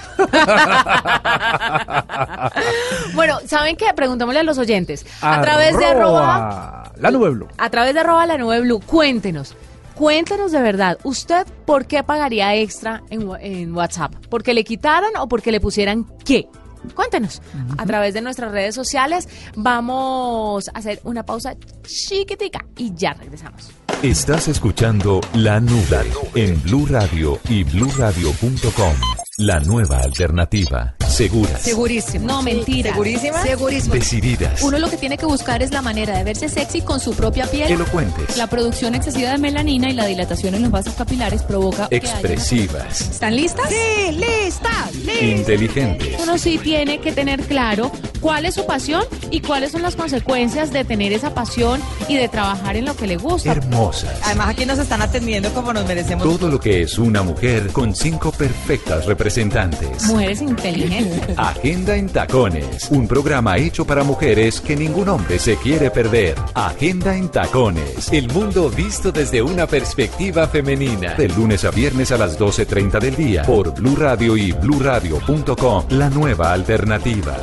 Bueno, 3.14 3.40
¿saben 3.48 3.76
qué? 3.76 3.86
Preguntémosle 3.96 4.40
a 4.42 4.44
los 4.44 4.58
oyentes. 4.58 5.06
A 5.22 5.42
través 5.42 5.78
de 5.78 5.86
arroba, 5.86 6.92
la 6.98 7.12
nube 7.12 7.30
blue. 7.30 7.48
a 7.58 7.70
través 7.70 7.94
de 7.94 8.02
arroba 8.02 8.26
la 8.26 8.38
nube 8.38 8.62
blue, 8.62 8.82
cuéntenos. 8.82 9.56
Cuéntenos 9.96 10.52
de 10.52 10.62
verdad, 10.62 10.98
¿usted 11.04 11.48
por 11.66 11.86
qué 11.88 12.04
pagaría 12.04 12.54
extra 12.56 13.02
en, 13.10 13.74
WhatsApp? 13.74 14.14
¿Porque 14.30 14.54
le 14.54 14.66
quitaran 14.66 15.12
o 15.18 15.28
porque 15.28 15.52
le 15.52 15.62
pusieran 15.62 16.06
qué? 16.26 16.48
Cuéntenos. 16.94 17.42
A 17.78 17.86
través 17.86 18.14
de 18.14 18.22
nuestras 18.22 18.52
redes 18.52 18.76
sociales 18.76 19.28
vamos 19.56 20.68
a 20.68 20.78
hacer 20.78 21.00
una 21.04 21.24
pausa 21.24 21.56
chiquitica 21.84 22.66
y 22.78 22.94
ya 22.94 23.14
regresamos. 23.14 23.72
Estás 24.04 24.50
escuchando 24.50 25.22
La 25.34 25.60
Nube 25.62 26.12
en 26.36 26.62
Blue 26.64 26.86
Radio 26.88 27.40
y 27.50 27.64
bluradio.com. 27.64 29.25
La 29.38 29.60
nueva 29.60 29.98
alternativa. 30.00 30.96
Seguras, 31.10 31.62
Segurísimo. 31.62 32.26
No, 32.26 32.42
mentira. 32.42 32.92
¿Segurísima? 32.92 33.42
Segurísimo. 33.44 33.94
decididas, 33.96 34.62
Uno 34.62 34.80
lo 34.80 34.90
que 34.90 34.96
tiene 34.98 35.18
que 35.18 35.26
buscar 35.26 35.62
es 35.62 35.72
la 35.72 35.82
manera 35.82 36.18
de 36.18 36.24
verse 36.24 36.48
sexy 36.50 36.82
con 36.82 37.00
su 37.02 37.14
propia 37.14 37.46
piel. 37.48 37.70
elocuentes, 37.72 38.38
La 38.38 38.48
producción 38.48 38.96
excesiva 38.96 39.32
de 39.32 39.38
melanina 39.38 39.90
y 39.90 39.94
la 39.94 40.06
dilatación 40.06 40.56
en 40.56 40.62
los 40.64 40.72
vasos 40.72 40.94
capilares 40.96 41.44
provoca 41.44 41.88
que 41.90 41.96
haya 41.98 42.10
una- 42.12 42.20
expresivas, 42.20 43.02
¿Están 43.02 43.36
listas? 43.36 43.70
Sí, 43.70 44.12
listas, 44.14 44.96
listas. 44.96 45.22
inteligentes. 45.22 46.16
Uno 46.22 46.38
sí 46.38 46.58
tiene 46.58 47.00
que 47.00 47.12
tener 47.12 47.42
claro 47.44 47.92
cuál 48.22 48.46
es 48.46 48.56
su 48.56 48.66
pasión 48.66 49.04
y 49.36 49.42
cuáles 49.42 49.74
son 49.74 49.82
las 49.82 49.98
consecuencias 49.98 50.72
de 50.72 50.86
tener 50.86 51.12
esa 51.12 51.34
pasión 51.34 51.82
y 52.08 52.16
de 52.16 52.30
trabajar 52.30 52.78
en 52.78 52.86
lo 52.86 52.96
que 52.96 53.06
le 53.06 53.18
gusta. 53.18 53.52
hermosas. 53.52 54.18
Además 54.24 54.48
aquí 54.48 54.66
nos 54.66 54.80
están 54.80 55.02
atendiendo 55.02 55.54
como 55.54 55.74
nos 55.74 55.86
merecemos. 55.86 56.24
Todo 56.24 56.50
lo 56.50 56.58
que 56.58 56.84
es 56.84 56.98
una 56.98 57.22
mujer 57.22 57.68
con 57.74 57.94
cinco 57.94 58.32
perfectas 58.32 59.06
representantes. 59.06 60.06
Mujeres 60.06 60.42
inteligentes. 60.42 61.34
Agenda 61.38 61.98
en 61.98 62.08
Tacones, 62.08 62.88
un 62.92 63.10
programa 63.10 63.58
hecho 63.58 63.86
para 63.86 64.06
mujeres 64.06 64.62
que 64.62 64.78
ningún 64.78 65.10
hombre 65.10 65.38
se 65.38 65.58
quiere 65.58 65.92
perder. 65.92 66.36
Agenda 66.54 67.18
en 67.18 67.28
Tacones, 67.28 68.14
el 68.14 68.32
mundo 68.32 68.70
visto 68.70 69.12
desde 69.12 69.42
una 69.42 69.68
perspectiva 69.68 70.48
femenina. 70.48 71.16
De 71.16 71.28
lunes 71.28 71.66
a 71.66 71.72
viernes 71.72 72.14
a 72.14 72.18
las 72.18 72.40
12.30 72.40 73.02
del 73.02 73.16
día 73.18 73.44
por 73.44 73.74
Blue 73.74 73.98
Radio 73.98 74.38
y 74.38 74.54
bluradio.com, 74.54 75.88
la 75.90 76.10
nueva 76.10 76.54
alternativa. 76.54 77.36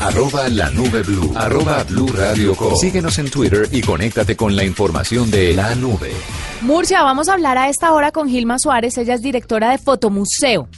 Arroba 0.00 0.48
la 0.48 0.70
nube 0.70 1.02
blue. 1.02 1.32
Arroba 1.34 1.82
blue 1.82 2.06
radio 2.08 2.54
com. 2.54 2.74
Síguenos 2.76 3.18
en 3.18 3.30
Twitter 3.30 3.68
y 3.72 3.80
conéctate 3.80 4.36
con 4.36 4.54
la 4.54 4.64
información 4.64 5.28
de 5.28 5.54
la 5.54 5.74
nube. 5.74 6.12
Murcia, 6.62 7.02
vamos 7.02 7.28
a 7.28 7.32
hablar 7.32 7.58
a 7.58 7.68
esta 7.68 7.92
hora 7.92 8.12
con 8.12 8.28
Gilma 8.28 8.58
Suárez, 8.60 8.96
ella 8.96 9.14
es 9.14 9.22
directora 9.22 9.70
de 9.72 9.78
Fotomuseo. 9.78 10.68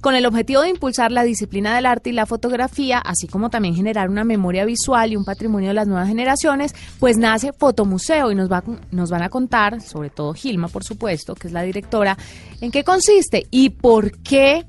Con 0.00 0.16
el 0.16 0.26
objetivo 0.26 0.62
de 0.62 0.70
impulsar 0.70 1.12
la 1.12 1.22
disciplina 1.22 1.76
del 1.76 1.86
arte 1.86 2.10
y 2.10 2.12
la 2.12 2.26
fotografía, 2.26 2.98
así 2.98 3.28
como 3.28 3.48
también 3.48 3.76
generar 3.76 4.10
una 4.10 4.24
memoria 4.24 4.64
visual 4.64 5.12
y 5.12 5.16
un 5.16 5.24
patrimonio 5.24 5.68
de 5.68 5.74
las 5.74 5.86
nuevas 5.86 6.08
generaciones, 6.08 6.74
pues 6.98 7.16
nace 7.16 7.52
Fotomuseo 7.52 8.32
y 8.32 8.34
nos, 8.34 8.50
va, 8.50 8.64
nos 8.90 9.08
van 9.08 9.22
a 9.22 9.28
contar, 9.28 9.80
sobre 9.80 10.10
todo 10.10 10.34
Gilma, 10.34 10.68
por 10.68 10.84
supuesto, 10.84 11.34
que 11.36 11.46
es 11.46 11.52
la 11.52 11.62
directora, 11.62 12.18
en 12.60 12.70
qué 12.70 12.82
consiste 12.82 13.46
y 13.50 13.70
por 13.70 14.18
qué 14.18 14.66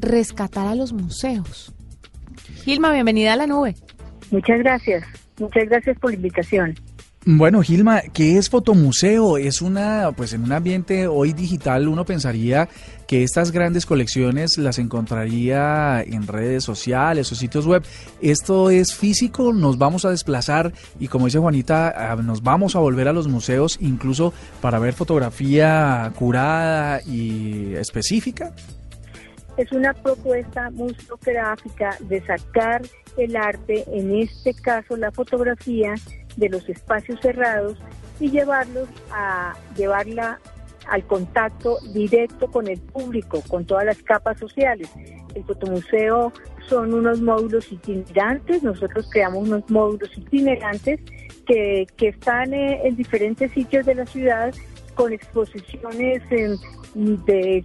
rescatar 0.00 0.66
a 0.66 0.74
los 0.74 0.92
museos. 0.92 1.72
Gilma, 2.64 2.92
bienvenida 2.92 3.32
a 3.32 3.36
la 3.36 3.46
nube. 3.46 3.74
Muchas 4.30 4.58
gracias. 4.60 5.04
Muchas 5.38 5.68
gracias 5.68 5.98
por 5.98 6.10
la 6.10 6.16
invitación. 6.16 6.74
Bueno, 7.24 7.62
Gilma, 7.62 8.00
¿qué 8.12 8.36
es 8.36 8.50
fotomuseo? 8.50 9.36
Es 9.36 9.62
una, 9.62 10.10
pues 10.16 10.32
en 10.32 10.42
un 10.42 10.50
ambiente 10.50 11.06
hoy 11.06 11.32
digital 11.32 11.86
uno 11.86 12.04
pensaría 12.04 12.68
que 13.06 13.22
estas 13.22 13.52
grandes 13.52 13.86
colecciones 13.86 14.58
las 14.58 14.80
encontraría 14.80 16.02
en 16.02 16.26
redes 16.26 16.64
sociales 16.64 17.30
o 17.30 17.36
sitios 17.36 17.64
web. 17.64 17.84
Esto 18.20 18.70
es 18.70 18.92
físico, 18.94 19.52
nos 19.52 19.78
vamos 19.78 20.04
a 20.04 20.10
desplazar 20.10 20.72
y 20.98 21.06
como 21.06 21.26
dice 21.26 21.38
Juanita, 21.38 21.94
ah, 21.96 22.16
nos 22.16 22.42
vamos 22.42 22.74
a 22.74 22.80
volver 22.80 23.06
a 23.06 23.12
los 23.12 23.28
museos 23.28 23.78
incluso 23.80 24.32
para 24.60 24.80
ver 24.80 24.92
fotografía 24.92 26.12
curada 26.16 27.02
y 27.06 27.74
específica. 27.74 28.52
Es 29.56 29.70
una 29.72 29.92
propuesta 29.92 30.70
museográfica 30.70 31.96
de 32.00 32.24
sacar 32.24 32.82
el 33.18 33.36
arte, 33.36 33.84
en 33.86 34.14
este 34.16 34.54
caso 34.54 34.96
la 34.96 35.10
fotografía, 35.12 35.94
de 36.36 36.48
los 36.48 36.68
espacios 36.68 37.20
cerrados 37.20 37.76
y 38.18 38.30
llevarlos 38.30 38.88
a 39.10 39.54
llevarla 39.76 40.40
al 40.88 41.04
contacto 41.06 41.78
directo 41.92 42.50
con 42.50 42.68
el 42.68 42.80
público, 42.80 43.42
con 43.48 43.64
todas 43.64 43.84
las 43.84 44.02
capas 44.02 44.38
sociales. 44.38 44.90
El 45.34 45.44
fotomuseo 45.44 46.32
son 46.68 46.94
unos 46.94 47.20
módulos 47.20 47.70
itinerantes, 47.70 48.62
nosotros 48.62 49.08
creamos 49.10 49.48
unos 49.48 49.68
módulos 49.70 50.10
itinerantes 50.16 51.00
que, 51.46 51.86
que 51.96 52.08
están 52.08 52.54
eh, 52.54 52.80
en 52.84 52.96
diferentes 52.96 53.50
sitios 53.52 53.86
de 53.86 53.94
la 53.94 54.06
ciudad 54.06 54.54
con 54.94 55.12
exposiciones 55.12 56.22
de, 56.30 57.64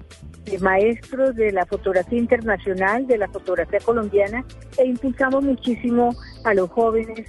maestros 0.62 1.36
de 1.36 1.52
la 1.52 1.66
fotografía 1.66 2.20
internacional, 2.20 3.06
de 3.08 3.18
la 3.18 3.28
fotografía 3.28 3.80
colombiana, 3.80 4.46
e 4.78 4.86
impulsamos 4.86 5.44
muchísimo 5.44 6.16
a 6.44 6.54
los 6.54 6.70
jóvenes 6.70 7.28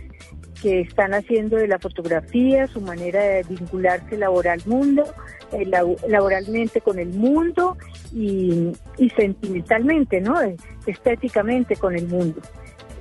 que 0.62 0.80
están 0.80 1.14
haciendo 1.14 1.56
de 1.56 1.68
la 1.68 1.78
fotografía 1.78 2.66
su 2.66 2.80
manera 2.80 3.22
de 3.22 3.42
vincularse 3.44 4.16
laboral 4.16 4.60
mundo, 4.66 5.04
eh, 5.52 5.64
laboralmente 6.08 6.80
con 6.80 6.98
el 6.98 7.10
mundo 7.10 7.76
y, 8.12 8.72
y 8.96 9.10
sentimentalmente, 9.10 10.20
¿no? 10.20 10.40
Eh, 10.42 10.56
estéticamente 10.86 11.76
con 11.76 11.94
el 11.94 12.08
mundo. 12.08 12.40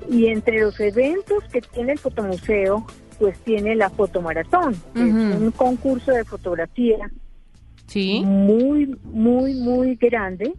Y 0.10 0.28
entre 0.28 0.62
los 0.62 0.80
eventos 0.80 1.44
que 1.52 1.62
tiene 1.62 1.94
el 1.94 2.00
fotomuseo, 2.00 2.86
pues 3.20 3.38
tiene 3.40 3.76
la 3.76 3.90
fotomaratón, 3.90 4.76
que 4.94 5.02
es 5.02 5.14
un 5.42 5.52
concurso 5.52 6.12
de 6.12 6.24
fotografía 6.24 7.10
Sí. 7.88 8.22
muy, 8.26 8.98
muy, 9.06 9.54
muy 9.54 9.96
grande 9.96 10.54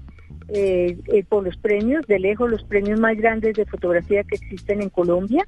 eh, 0.48 0.98
eh, 1.08 1.24
por 1.28 1.44
los 1.44 1.56
premios, 1.58 2.06
de 2.06 2.18
lejos 2.18 2.50
los 2.50 2.64
premios 2.64 2.98
más 2.98 3.16
grandes 3.18 3.54
de 3.54 3.66
fotografía 3.66 4.24
que 4.24 4.36
existen 4.36 4.80
en 4.80 4.88
Colombia. 4.88 5.46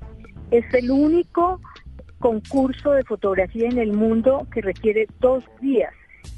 Es 0.50 0.64
el 0.74 0.90
único 0.90 1.58
concurso 2.18 2.92
de 2.92 3.02
fotografía 3.04 3.66
en 3.68 3.78
el 3.78 3.92
mundo 3.94 4.46
que 4.52 4.60
requiere 4.60 5.06
dos 5.20 5.42
días. 5.60 5.92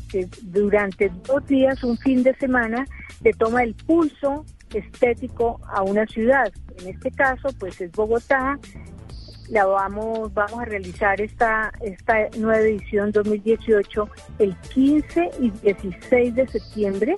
que 0.09 0.29
durante 0.43 1.11
dos 1.27 1.45
días, 1.47 1.83
un 1.83 1.97
fin 1.97 2.23
de 2.23 2.35
semana, 2.35 2.85
le 3.25 3.33
toma 3.33 3.63
el 3.65 3.75
pulso 3.75 4.45
estético 4.75 5.59
a 5.67 5.83
una 5.83 6.07
ciudad. 6.07 6.53
En 6.79 6.89
este 6.89 7.11
caso, 7.11 7.49
pues 7.59 7.81
es 7.81 7.91
Bogotá, 7.93 8.59
la 9.53 9.67
vamos 9.67 10.33
vamos 10.33 10.61
a 10.61 10.65
realizar 10.65 11.21
esta 11.21 11.71
esta 11.83 12.15
nueva 12.39 12.59
edición 12.61 13.13
2018 13.13 14.09
el 14.39 14.57
15 14.57 15.31
y 15.41 15.51
16 15.51 16.35
de 16.35 16.49
septiembre. 16.49 17.17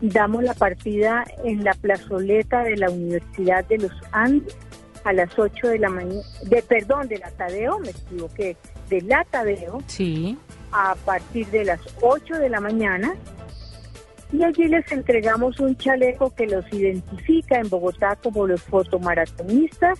Damos 0.00 0.42
la 0.42 0.54
partida 0.54 1.24
en 1.44 1.64
la 1.64 1.74
plazoleta 1.74 2.62
de 2.62 2.76
la 2.78 2.88
Universidad 2.88 3.62
de 3.66 3.76
los 3.78 3.92
Andes 4.12 4.56
a 5.04 5.12
las 5.12 5.38
8 5.38 5.68
de 5.68 5.78
la 5.78 5.90
mañana, 5.90 6.22
de, 6.44 6.62
perdón, 6.62 7.08
de 7.08 7.18
la 7.18 7.30
Tadeo, 7.30 7.78
me 7.78 7.90
equivoqué, 7.90 8.56
de 8.88 9.02
la 9.02 9.24
Tadeo 9.24 9.78
Sí. 9.86 10.36
a 10.72 10.94
partir 11.04 11.46
de 11.48 11.64
las 11.64 11.80
8 12.00 12.38
de 12.38 12.48
la 12.48 12.60
mañana. 12.60 13.14
Y 14.32 14.42
allí 14.42 14.66
les 14.66 14.90
entregamos 14.90 15.60
un 15.60 15.76
chaleco 15.76 16.34
que 16.34 16.46
los 16.46 16.64
identifica 16.72 17.58
en 17.60 17.68
Bogotá 17.68 18.16
como 18.16 18.46
los 18.46 18.62
fotomaratonistas 18.62 19.98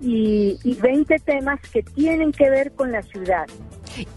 y, 0.00 0.58
y 0.62 0.74
20 0.74 1.18
temas 1.20 1.60
que 1.72 1.82
tienen 1.82 2.32
que 2.32 2.50
ver 2.50 2.72
con 2.72 2.92
la 2.92 3.02
ciudad. 3.02 3.46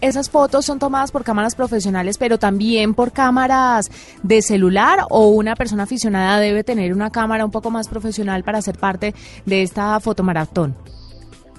Esas 0.00 0.28
fotos 0.28 0.64
son 0.64 0.78
tomadas 0.78 1.12
por 1.12 1.24
cámaras 1.24 1.54
profesionales, 1.54 2.18
pero 2.18 2.38
también 2.38 2.94
por 2.94 3.12
cámaras 3.12 3.90
de 4.22 4.42
celular 4.42 5.00
o 5.10 5.28
una 5.28 5.54
persona 5.54 5.84
aficionada 5.84 6.40
debe 6.40 6.64
tener 6.64 6.92
una 6.92 7.10
cámara 7.10 7.44
un 7.44 7.50
poco 7.50 7.70
más 7.70 7.88
profesional 7.88 8.42
para 8.42 8.60
ser 8.60 8.78
parte 8.78 9.14
de 9.46 9.62
esta 9.62 9.98
fotomaratón. 10.00 10.74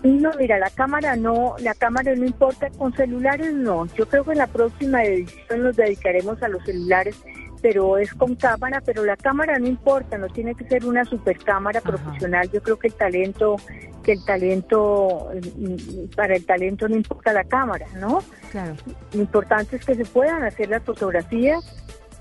No, 0.04 0.32
mira, 0.40 0.58
la 0.60 0.70
cámara 0.70 1.18
no, 1.18 1.56
la 1.60 1.74
cámara 1.74 2.16
no 2.16 2.26
importa, 2.26 2.70
con 2.78 2.94
celulares 2.94 3.54
no. 3.54 3.86
Yo 3.98 4.08
creo 4.08 4.24
que 4.24 4.32
en 4.32 4.38
la 4.38 4.48
próxima 4.48 5.04
edición 5.04 5.64
nos 5.64 5.76
dedicaremos 5.76 6.42
a 6.42 6.48
los 6.48 6.64
celulares, 6.64 7.18
pero 7.62 7.98
es 7.98 8.14
con 8.14 8.36
cámara, 8.36 8.82
pero 8.86 9.04
la 9.04 9.18
cámara 9.18 9.58
no 9.60 9.68
importa, 9.68 10.18
no 10.18 10.28
tiene 10.28 10.56
que 10.56 10.66
ser 10.68 10.86
una 10.86 11.06
super 11.06 11.38
cámara 11.40 11.80
Ajá. 11.80 11.90
profesional. 11.90 12.50
Yo 12.52 12.62
creo 12.62 12.78
que 12.80 12.88
el 12.88 12.94
talento, 12.94 13.58
que 14.04 14.14
el 14.14 14.26
talento, 14.26 15.30
mm, 15.58 16.16
para 16.16 16.36
el 16.36 16.46
talento 16.46 16.88
no 16.88 16.96
importa 16.96 17.34
la 17.34 17.44
cámara, 17.44 17.86
¿no? 18.00 18.24
Claro. 18.52 18.76
Lo 19.14 19.22
importante 19.22 19.76
es 19.76 19.86
que 19.86 19.96
se 19.96 20.06
puedan 20.06 20.44
hacer 20.44 20.70
las 20.70 20.84
fotografías 20.84 21.64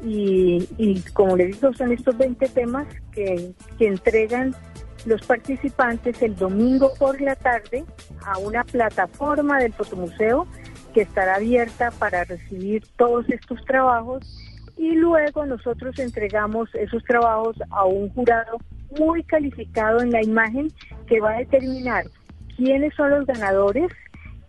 y, 0.02 0.68
y 0.76 1.00
como 1.12 1.36
les 1.36 1.60
digo, 1.60 1.72
son 1.74 1.92
estos 1.92 2.16
20 2.16 2.48
temas 2.48 2.86
que, 3.12 3.52
que 3.78 3.86
entregan 3.88 4.54
los 5.06 5.22
participantes 5.22 6.20
el 6.22 6.36
domingo 6.36 6.92
por 6.98 7.20
la 7.20 7.36
tarde 7.36 7.84
a 8.24 8.38
una 8.38 8.64
plataforma 8.64 9.58
del 9.58 9.72
fotomuseo 9.72 10.46
que 10.92 11.02
estará 11.02 11.36
abierta 11.36 11.90
para 11.92 12.24
recibir 12.24 12.84
todos 12.96 13.28
estos 13.28 13.64
trabajos 13.64 14.24
y 14.78 14.94
luego 14.94 15.44
nosotros 15.44 15.98
entregamos 15.98 16.72
esos 16.74 17.02
trabajos 17.04 17.56
a 17.70 17.84
un 17.84 18.08
jurado 18.10 18.58
muy 18.98 19.22
calificado 19.24 20.00
en 20.00 20.12
la 20.12 20.22
imagen 20.22 20.68
que 21.06 21.20
va 21.20 21.32
a 21.32 21.38
determinar 21.38 22.04
quiénes 22.56 22.94
son 22.94 23.10
los 23.10 23.26
ganadores 23.26 23.90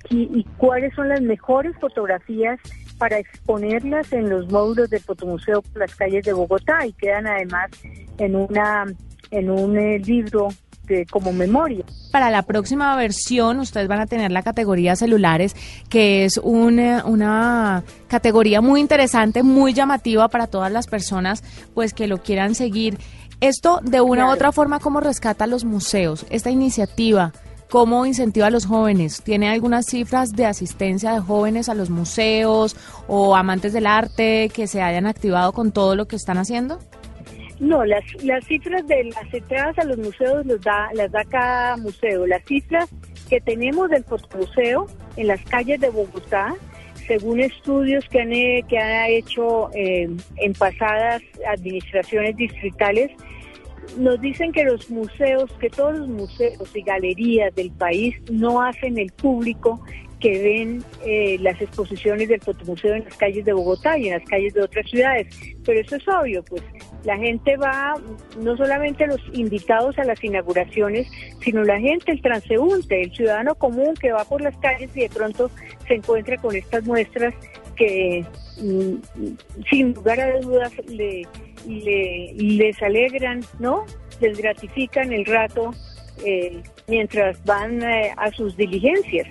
y, 0.09 0.43
cuáles 0.57 0.93
son 0.95 1.09
las 1.09 1.21
mejores 1.21 1.75
fotografías 1.79 2.59
para 2.97 3.19
exponerlas 3.19 4.11
en 4.13 4.29
los 4.29 4.49
módulos 4.51 4.89
del 4.89 5.01
fotomuseo 5.01 5.61
las 5.75 5.93
calles 5.95 6.25
de 6.25 6.33
Bogotá. 6.33 6.85
Y 6.85 6.93
quedan 6.93 7.27
además 7.27 7.69
en 8.17 8.35
una 8.35 8.85
en 9.31 9.51
un 9.51 9.77
eh, 9.77 9.99
libro 9.99 10.47
de, 10.89 11.05
como 11.05 11.31
memoria. 11.31 11.85
Para 12.11 12.29
la 12.29 12.41
próxima 12.41 12.95
versión, 12.95 13.59
ustedes 13.59 13.87
van 13.87 14.01
a 14.01 14.07
tener 14.07 14.31
la 14.31 14.41
categoría 14.41 14.95
celulares, 14.95 15.55
que 15.87 16.25
es 16.25 16.37
una, 16.43 17.05
una 17.05 17.83
categoría 18.07 18.59
muy 18.59 18.81
interesante, 18.81 19.43
muy 19.43 19.73
llamativa 19.73 20.27
para 20.27 20.47
todas 20.47 20.71
las 20.71 20.87
personas 20.87 21.43
pues 21.73 21.93
que 21.93 22.07
lo 22.07 22.17
quieran 22.17 22.55
seguir. 22.55 22.97
Esto, 23.41 23.79
de 23.83 24.01
una 24.01 24.27
u 24.27 24.31
otra 24.31 24.51
forma, 24.51 24.79
¿cómo 24.79 24.99
rescata 24.99 25.45
a 25.45 25.47
los 25.47 25.63
museos? 25.63 26.25
Esta 26.29 26.49
iniciativa, 26.49 27.31
¿cómo 27.69 28.05
incentiva 28.05 28.47
a 28.47 28.49
los 28.49 28.65
jóvenes? 28.65 29.21
¿Tiene 29.21 29.47
algunas 29.47 29.85
cifras 29.85 30.33
de 30.33 30.45
asistencia 30.45 31.13
de 31.13 31.21
jóvenes 31.21 31.69
a 31.69 31.73
los 31.73 31.89
museos 31.89 32.75
o 33.07 33.37
amantes 33.37 33.71
del 33.71 33.87
arte 33.87 34.51
que 34.53 34.67
se 34.67 34.81
hayan 34.81 35.05
activado 35.05 35.53
con 35.53 35.71
todo 35.71 35.95
lo 35.95 36.05
que 36.05 36.17
están 36.17 36.37
haciendo? 36.37 36.79
No, 37.59 37.83
las, 37.85 38.03
las 38.23 38.45
cifras 38.45 38.87
de 38.87 39.03
las 39.05 39.33
entradas 39.33 39.77
a 39.79 39.83
los 39.83 39.97
museos 39.97 40.45
los 40.45 40.61
da, 40.61 40.89
las 40.93 41.11
da 41.11 41.25
cada 41.25 41.75
museo. 41.77 42.25
Las 42.25 42.43
cifras 42.45 42.89
que 43.29 43.41
tenemos 43.41 43.89
del 43.89 44.03
fotomuseo 44.05 44.87
en 45.17 45.27
las 45.27 45.41
calles 45.43 45.79
de 45.81 45.89
Bogotá, 45.89 46.55
según 47.05 47.41
estudios 47.41 48.07
que 48.09 48.21
han, 48.21 48.67
que 48.67 48.77
ha 48.77 49.09
hecho 49.09 49.69
eh, 49.73 50.09
en 50.37 50.53
pasadas 50.53 51.21
administraciones 51.47 52.37
distritales, 52.37 53.11
nos 53.97 54.21
dicen 54.21 54.51
que 54.51 54.63
los 54.63 54.89
museos, 54.89 55.51
que 55.59 55.69
todos 55.69 55.97
los 55.97 56.07
museos 56.07 56.69
y 56.73 56.81
galerías 56.81 57.53
del 57.55 57.71
país 57.71 58.15
no 58.31 58.61
hacen 58.61 58.97
el 58.97 59.11
público 59.11 59.83
que 60.19 60.41
ven 60.41 60.83
eh, 61.05 61.37
las 61.39 61.59
exposiciones 61.61 62.27
del 62.27 62.41
fotomuseo 62.41 62.93
en 62.93 63.05
las 63.05 63.15
calles 63.15 63.45
de 63.45 63.53
Bogotá 63.53 63.97
y 63.97 64.07
en 64.07 64.19
las 64.19 64.29
calles 64.29 64.53
de 64.53 64.61
otras 64.61 64.89
ciudades. 64.89 65.27
Pero 65.65 65.79
eso 65.79 65.95
es 65.95 66.07
obvio, 66.07 66.43
pues 66.43 66.61
la 67.05 67.17
gente 67.17 67.55
va, 67.57 67.95
no 68.41 68.57
solamente 68.57 69.07
los 69.07 69.21
invitados 69.33 69.97
a 69.99 70.03
las 70.03 70.23
inauguraciones, 70.23 71.07
sino 71.41 71.63
la 71.63 71.79
gente, 71.79 72.11
el 72.11 72.21
transeúnte, 72.21 73.01
el 73.03 73.11
ciudadano 73.15 73.55
común 73.55 73.93
que 73.99 74.11
va 74.11 74.25
por 74.25 74.41
las 74.41 74.55
calles 74.57 74.89
y 74.95 75.01
de 75.01 75.09
pronto 75.09 75.49
se 75.87 75.95
encuentra 75.95 76.37
con 76.37 76.55
estas 76.55 76.83
muestras 76.85 77.33
que 77.75 78.25
mm, 78.61 78.95
sin 79.69 79.93
lugar 79.93 80.19
a 80.19 80.39
dudas 80.41 80.71
le, 80.87 81.25
le- 81.65 82.33
les 82.37 82.81
alegran, 82.81 83.41
¿no? 83.59 83.85
Les 84.19 84.37
gratifican 84.37 85.13
el 85.13 85.25
rato 85.25 85.71
eh, 86.25 86.61
mientras 86.87 87.41
van 87.45 87.81
eh, 87.81 88.11
a 88.17 88.29
sus 88.31 88.57
diligencias. 88.57 89.27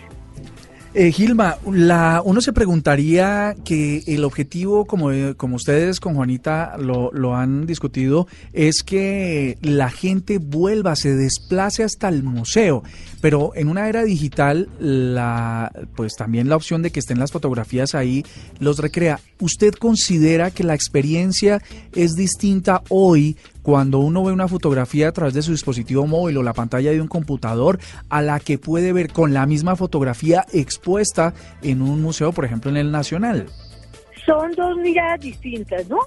Eh, 1.01 1.13
Gilma, 1.13 1.59
la, 1.71 2.23
uno 2.25 2.41
se 2.41 2.53
preguntaría 2.53 3.55
que 3.65 4.03
el 4.09 4.25
objetivo, 4.25 4.85
como, 4.85 5.13
eh, 5.13 5.37
como 5.37 5.55
ustedes 5.55 6.01
con 6.01 6.17
Juanita 6.17 6.77
lo, 6.77 7.13
lo 7.13 7.37
han 7.37 7.67
discutido, 7.67 8.27
es 8.53 8.83
que 8.83 9.59
la 9.63 9.91
gente 9.91 10.39
vuelva, 10.39 10.97
se 10.97 11.15
desplace 11.15 11.85
hasta 11.85 12.09
el 12.09 12.25
museo. 12.25 12.83
Pero 13.21 13.53
en 13.55 13.69
una 13.69 13.89
era 13.89 14.03
digital, 14.03 14.69
la, 14.81 15.71
pues 15.95 16.17
también 16.17 16.49
la 16.49 16.57
opción 16.57 16.83
de 16.83 16.91
que 16.91 16.99
estén 16.99 17.21
las 17.21 17.31
fotografías 17.31 17.95
ahí 17.95 18.25
los 18.59 18.81
recrea. 18.81 19.21
¿Usted 19.39 19.75
considera 19.75 20.51
que 20.51 20.65
la 20.65 20.75
experiencia 20.75 21.63
es 21.95 22.17
distinta 22.17 22.83
hoy 22.89 23.37
cuando 23.69 23.99
uno 23.99 24.25
ve 24.25 24.33
una 24.33 24.49
fotografía 24.49 25.09
a 25.09 25.13
través 25.13 25.35
de 25.35 25.43
su 25.43 25.51
dispositivo 25.51 26.07
móvil 26.07 26.39
o 26.39 26.43
la 26.43 26.55
pantalla 26.55 26.91
de 26.91 27.03
un 27.03 27.07
computador 27.07 27.79
a 28.09 28.23
la 28.23 28.41
que 28.41 28.57
puede 28.57 28.95
ver 28.95 29.13
con 29.13 29.35
la 29.35 29.45
misma 29.45 29.77
fotografía 29.77 30.47
expuesta 30.55 31.35
en 31.61 31.83
un 31.83 32.01
museo, 32.01 32.33
por 32.33 32.47
ejemplo, 32.47 32.71
en 32.71 32.79
el 32.79 32.91
Nacional? 32.91 33.45
Son 34.25 34.53
dos 34.53 34.75
miradas 34.79 35.21
distintas, 35.21 35.87
¿no? 35.87 35.99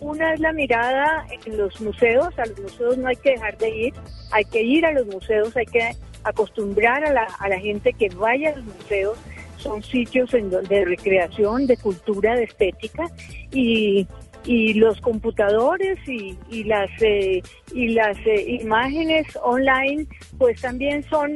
Una 0.00 0.32
es 0.32 0.40
la 0.40 0.50
mirada 0.54 1.26
en 1.44 1.58
los 1.58 1.78
museos, 1.82 2.28
a 2.38 2.46
los 2.46 2.58
museos 2.58 2.96
no 2.96 3.08
hay 3.08 3.16
que 3.16 3.32
dejar 3.32 3.58
de 3.58 3.68
ir, 3.68 3.94
hay 4.32 4.46
que 4.46 4.62
ir 4.62 4.86
a 4.86 4.92
los 4.92 5.06
museos, 5.08 5.54
hay 5.58 5.66
que 5.66 5.90
acostumbrar 6.24 7.04
a 7.04 7.12
la, 7.12 7.28
a 7.38 7.50
la 7.50 7.60
gente 7.60 7.92
que 7.92 8.08
vaya 8.16 8.48
a 8.48 8.56
los 8.56 8.64
museos, 8.64 9.18
son 9.58 9.82
sitios 9.82 10.30
de 10.30 10.84
recreación, 10.86 11.66
de 11.66 11.76
cultura, 11.76 12.34
de 12.34 12.44
estética 12.44 13.10
y, 13.52 14.06
y 14.48 14.72
los 14.72 14.98
computadores 15.02 15.98
y, 16.08 16.34
y 16.48 16.64
las 16.64 16.88
eh, 17.02 17.42
y 17.74 17.88
las 17.88 18.16
eh, 18.24 18.58
imágenes 18.62 19.26
online 19.42 20.06
pues 20.38 20.62
también 20.62 21.04
son 21.10 21.34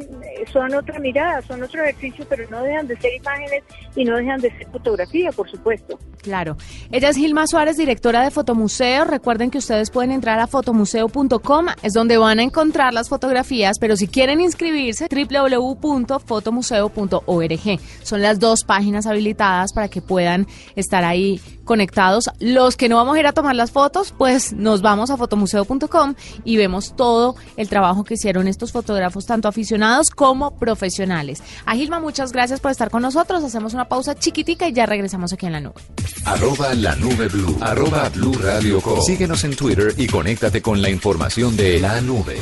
son 0.50 0.74
otra 0.74 0.98
mirada, 0.98 1.42
son 1.42 1.62
otro 1.62 1.82
ejercicio, 1.82 2.24
pero 2.26 2.48
no 2.48 2.62
dejan 2.62 2.86
de 2.86 2.96
ser 2.96 3.14
imágenes 3.14 3.64
y 3.94 4.06
no 4.06 4.16
dejan 4.16 4.40
de 4.40 4.50
ser 4.56 4.66
fotografía, 4.70 5.30
por 5.30 5.50
supuesto. 5.50 5.98
Claro. 6.22 6.56
Ella 6.90 7.10
es 7.10 7.16
Gilma 7.16 7.46
Suárez, 7.46 7.76
directora 7.76 8.22
de 8.22 8.30
Fotomuseo. 8.30 9.04
Recuerden 9.04 9.50
que 9.50 9.58
ustedes 9.58 9.90
pueden 9.90 10.12
entrar 10.12 10.38
a 10.38 10.46
fotomuseo.com, 10.46 11.66
es 11.82 11.92
donde 11.92 12.16
van 12.16 12.38
a 12.38 12.44
encontrar 12.44 12.94
las 12.94 13.10
fotografías, 13.10 13.78
pero 13.78 13.94
si 13.96 14.08
quieren 14.08 14.40
inscribirse, 14.40 15.06
www.fotomuseo.org. 15.10 17.80
Son 18.02 18.22
las 18.22 18.40
dos 18.40 18.64
páginas 18.64 19.06
habilitadas 19.06 19.74
para 19.74 19.88
que 19.88 20.00
puedan 20.00 20.46
estar 20.76 21.04
ahí 21.04 21.42
conectados. 21.64 22.30
Los 22.38 22.76
que 22.76 22.88
no 22.88 22.96
vamos 22.96 23.16
a 23.16 23.20
ir 23.20 23.26
a 23.26 23.32
tomar 23.32 23.54
las 23.56 23.70
fotos, 23.70 24.14
pues 24.16 24.52
nos 24.52 24.82
vamos 24.82 25.10
a 25.10 25.16
fotomuseo.com 25.16 26.14
y 26.44 26.56
vemos 26.56 26.94
todo 26.96 27.36
el 27.56 27.68
trabajo 27.68 28.04
que 28.04 28.14
hicieron 28.14 28.48
estos 28.48 28.72
fotógrafos, 28.72 29.26
tanto 29.26 29.48
aficionados 29.48 30.10
como 30.10 30.56
profesionales. 30.58 31.42
A 31.66 31.74
Gilma, 31.74 32.00
muchas 32.00 32.32
gracias 32.32 32.60
por 32.60 32.70
estar 32.70 32.90
con 32.90 33.02
nosotros. 33.02 33.44
Hacemos 33.44 33.74
una 33.74 33.88
pausa 33.88 34.14
chiquitica 34.14 34.68
y 34.68 34.72
ya 34.72 34.86
regresamos 34.86 35.32
aquí 35.32 35.46
en 35.46 35.52
la 35.52 35.60
nube. 35.60 35.80
Arroba 36.24 36.74
la 36.74 36.94
nube 36.96 37.28
blue. 37.28 37.56
Arroba 37.60 38.08
blue 38.10 38.34
radio. 38.34 38.80
Síguenos 39.04 39.44
en 39.44 39.56
Twitter 39.56 39.94
y 39.96 40.06
conéctate 40.06 40.62
con 40.62 40.80
la 40.82 40.90
información 40.90 41.56
de 41.56 41.80
la 41.80 42.00
nube. 42.00 42.36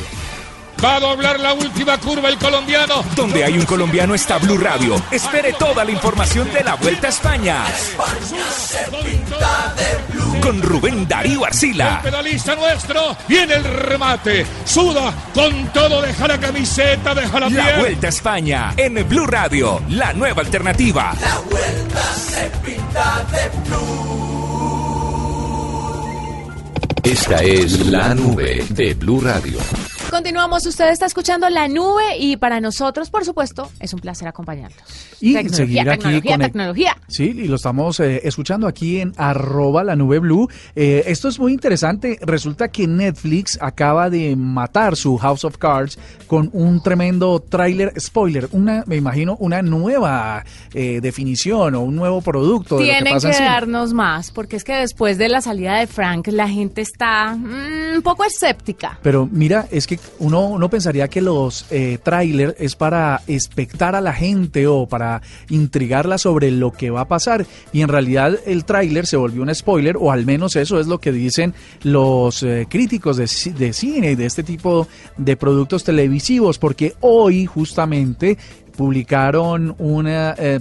Va 0.82 0.96
a 0.96 1.00
doblar 1.00 1.38
la 1.38 1.52
última 1.52 1.98
curva 1.98 2.30
el 2.30 2.38
colombiano. 2.38 3.04
Donde 3.14 3.44
hay 3.44 3.58
un 3.58 3.66
colombiano 3.66 4.14
está 4.14 4.38
Blue 4.38 4.56
Radio. 4.56 4.96
Espere 5.10 5.52
toda 5.52 5.84
la 5.84 5.90
información 5.90 6.50
de 6.54 6.64
la 6.64 6.74
Vuelta 6.76 7.08
a 7.08 7.10
España. 7.10 7.64
Con 10.40 10.62
Rubén 10.62 11.06
Darío 11.06 11.44
Arcila. 11.44 12.00
Pedalista 12.02 12.56
nuestro. 12.56 13.14
Viene 13.28 13.56
el 13.56 13.64
remate. 13.64 14.46
Suda 14.64 15.12
con 15.34 15.70
todo. 15.70 16.00
Deja 16.00 16.26
la 16.26 16.40
camiseta. 16.40 17.14
Deja 17.14 17.40
la 17.40 17.50
La 17.50 17.64
piel. 17.64 17.78
Vuelta 17.80 18.06
a 18.06 18.10
España 18.10 18.72
en 18.78 19.06
Blue 19.06 19.26
Radio, 19.26 19.82
la 19.90 20.14
nueva 20.14 20.40
alternativa. 20.40 21.12
Esta 27.02 27.42
es 27.42 27.86
la 27.86 28.14
nube 28.14 28.64
de 28.70 28.94
Blue 28.94 29.20
Radio. 29.20 29.58
Continuamos, 30.10 30.66
usted 30.66 30.90
está 30.90 31.06
escuchando 31.06 31.48
La 31.48 31.68
Nube 31.68 32.18
y 32.18 32.36
para 32.36 32.60
nosotros, 32.60 33.10
por 33.10 33.24
supuesto, 33.24 33.70
es 33.78 33.94
un 33.94 34.00
placer 34.00 34.26
acompañarlos. 34.26 34.82
Y 35.20 35.34
tecnología, 35.34 35.56
seguir 35.56 35.80
aquí 35.80 35.98
tecnología, 36.02 36.32
con 36.32 36.40
el- 36.42 36.46
tecnología. 36.48 36.96
Sí, 37.06 37.24
y 37.36 37.46
lo 37.46 37.54
estamos 37.56 38.00
eh, 38.00 38.20
escuchando 38.24 38.66
aquí 38.66 39.00
en 39.00 39.12
arroba 39.16 39.84
la 39.84 39.94
nube 39.94 40.18
blue. 40.18 40.48
Eh, 40.74 41.04
esto 41.06 41.28
es 41.28 41.38
muy 41.38 41.52
interesante. 41.52 42.18
Resulta 42.22 42.68
que 42.68 42.88
Netflix 42.88 43.56
acaba 43.60 44.10
de 44.10 44.34
matar 44.34 44.96
su 44.96 45.16
House 45.16 45.44
of 45.44 45.58
Cards 45.58 45.96
con 46.26 46.50
un 46.54 46.82
tremendo 46.82 47.38
tráiler 47.40 47.92
spoiler. 48.00 48.48
Una, 48.50 48.82
me 48.86 48.96
imagino, 48.96 49.36
una 49.38 49.62
nueva 49.62 50.44
eh, 50.74 50.98
definición 51.00 51.76
o 51.76 51.82
un 51.82 51.94
nuevo 51.94 52.20
producto 52.20 52.78
de 52.78 52.82
lo 52.82 52.86
que 52.88 52.92
Tienen 52.94 53.14
pasa 53.14 53.30
que, 53.30 53.44
darnos 53.44 53.92
más, 53.92 54.32
porque 54.32 54.56
es 54.56 54.64
que 54.64 54.74
después 54.74 55.18
de 55.18 55.28
la 55.28 55.40
salida 55.40 55.78
de 55.78 55.86
Frank, 55.86 56.26
la 56.28 56.48
gente 56.48 56.80
está 56.80 57.36
mm, 57.36 57.96
un 57.96 58.02
poco 58.02 58.24
escéptica. 58.24 58.98
Pero 59.02 59.28
mira, 59.30 59.68
es 59.70 59.86
que 59.86 59.99
uno, 60.18 60.48
uno 60.48 60.68
pensaría 60.68 61.08
que 61.08 61.20
los 61.20 61.66
eh, 61.70 61.98
trailers 62.02 62.54
es 62.58 62.76
para 62.76 63.22
expectar 63.26 63.94
a 63.94 64.00
la 64.00 64.12
gente 64.12 64.66
o 64.66 64.86
para 64.86 65.22
intrigarla 65.48 66.18
sobre 66.18 66.50
lo 66.50 66.72
que 66.72 66.90
va 66.90 67.02
a 67.02 67.08
pasar. 67.08 67.46
Y 67.72 67.82
en 67.82 67.88
realidad 67.88 68.38
el 68.46 68.64
tráiler 68.64 69.06
se 69.06 69.16
volvió 69.16 69.42
un 69.42 69.54
spoiler, 69.54 69.96
o 69.98 70.12
al 70.12 70.26
menos 70.26 70.56
eso 70.56 70.78
es 70.80 70.86
lo 70.86 70.98
que 70.98 71.12
dicen 71.12 71.54
los 71.82 72.42
eh, 72.42 72.66
críticos 72.68 73.16
de, 73.16 73.28
de 73.52 73.72
cine 73.72 74.12
y 74.12 74.14
de 74.14 74.26
este 74.26 74.42
tipo 74.42 74.88
de 75.16 75.36
productos 75.36 75.84
televisivos, 75.84 76.58
porque 76.58 76.94
hoy 77.00 77.46
justamente 77.46 78.38
publicaron 78.80 79.74
una 79.78 80.34
eh, 80.38 80.58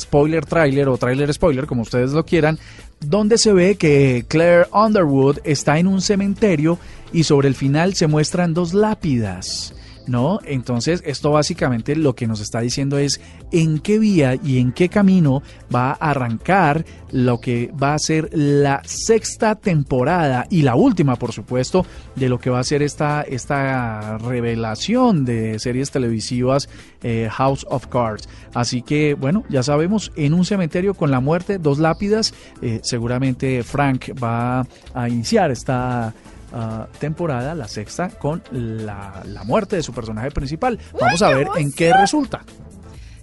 spoiler 0.00 0.44
trailer 0.44 0.88
o 0.88 0.96
trailer 0.98 1.32
spoiler 1.32 1.66
como 1.66 1.82
ustedes 1.82 2.10
lo 2.10 2.24
quieran 2.24 2.58
donde 2.98 3.38
se 3.38 3.52
ve 3.52 3.76
que 3.76 4.24
Claire 4.26 4.66
Underwood 4.72 5.38
está 5.44 5.78
en 5.78 5.86
un 5.86 6.00
cementerio 6.00 6.80
y 7.12 7.22
sobre 7.22 7.46
el 7.46 7.54
final 7.54 7.94
se 7.94 8.08
muestran 8.08 8.54
dos 8.54 8.74
lápidas. 8.74 9.72
¿No? 10.06 10.38
Entonces, 10.44 11.02
esto 11.06 11.30
básicamente 11.30 11.96
lo 11.96 12.14
que 12.14 12.26
nos 12.26 12.40
está 12.40 12.60
diciendo 12.60 12.98
es 12.98 13.22
en 13.52 13.78
qué 13.78 13.98
vía 13.98 14.36
y 14.42 14.58
en 14.58 14.72
qué 14.72 14.88
camino 14.90 15.42
va 15.74 15.92
a 15.92 16.10
arrancar 16.10 16.84
lo 17.10 17.40
que 17.40 17.70
va 17.80 17.94
a 17.94 17.98
ser 17.98 18.28
la 18.32 18.82
sexta 18.84 19.54
temporada 19.54 20.46
y 20.50 20.62
la 20.62 20.74
última, 20.74 21.16
por 21.16 21.32
supuesto, 21.32 21.86
de 22.16 22.28
lo 22.28 22.38
que 22.38 22.50
va 22.50 22.58
a 22.58 22.64
ser 22.64 22.82
esta, 22.82 23.22
esta 23.22 24.18
revelación 24.18 25.24
de 25.24 25.58
series 25.58 25.90
televisivas 25.90 26.68
eh, 27.02 27.28
House 27.30 27.64
of 27.68 27.86
Cards. 27.86 28.28
Así 28.52 28.82
que, 28.82 29.14
bueno, 29.14 29.44
ya 29.48 29.62
sabemos, 29.62 30.12
en 30.16 30.34
un 30.34 30.44
cementerio 30.44 30.94
con 30.94 31.10
la 31.10 31.20
muerte, 31.20 31.58
dos 31.58 31.78
lápidas, 31.78 32.34
eh, 32.62 32.80
seguramente 32.82 33.62
Frank 33.62 34.10
va 34.22 34.66
a 34.92 35.08
iniciar 35.08 35.50
esta 35.50 36.14
ah, 36.54 36.86
temporada, 36.98 37.54
la 37.54 37.68
sexta, 37.68 38.08
con 38.08 38.42
la, 38.50 39.22
la 39.26 39.44
muerte 39.44 39.76
de 39.76 39.82
su 39.82 39.92
personaje 39.92 40.30
principal. 40.30 40.78
Vamos 40.98 41.20
a 41.20 41.28
ver 41.28 41.48
en 41.56 41.72
qué 41.72 41.92
resulta. 41.92 42.42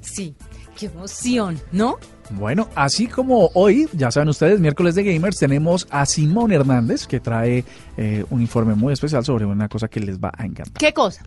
Sí, 0.02 0.36
qué 0.78 0.88
emoción, 0.88 1.60
¿no? 1.72 1.98
Bueno, 2.32 2.70
así 2.76 3.08
como 3.08 3.50
hoy, 3.56 3.90
ya 3.94 4.10
saben 4.12 4.30
ustedes, 4.30 4.60
miércoles 4.60 4.96
de 4.96 5.04
Gamers, 5.04 5.38
tenemos 5.38 5.88
a 5.90 6.06
Simón 6.06 6.52
Hernández 6.52 7.06
que 7.08 7.20
trae 7.20 7.66
eh, 7.98 8.24
un 8.30 8.42
informe 8.42 8.74
muy 8.74 8.94
especial 8.94 9.26
sobre 9.26 9.46
una 9.46 9.68
cosa 9.68 9.88
que 9.88 10.00
les 10.00 10.18
va 10.18 10.32
a 10.38 10.46
encantar. 10.46 10.80
¿Qué 10.80 10.94
cosa? 10.94 11.24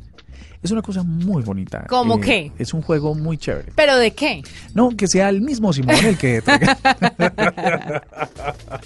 Es 0.62 0.70
una 0.70 0.80
cosa 0.80 1.02
muy 1.02 1.42
bonita. 1.42 1.80
Eh, 1.80 1.86
¿Cómo 1.90 2.18
qué? 2.18 2.50
Es 2.58 2.72
un 2.72 2.80
juego 2.80 3.14
muy 3.14 3.36
chévere. 3.36 3.70
¿Pero 3.76 3.98
de 3.98 4.12
qué? 4.12 4.42
No, 4.72 4.88
que 4.96 5.06
sea 5.06 5.28
el 5.28 5.42
mismo 5.42 5.74
Simón 5.74 5.96
el 5.96 6.16
que 6.16 6.40
traiga. 6.42 6.78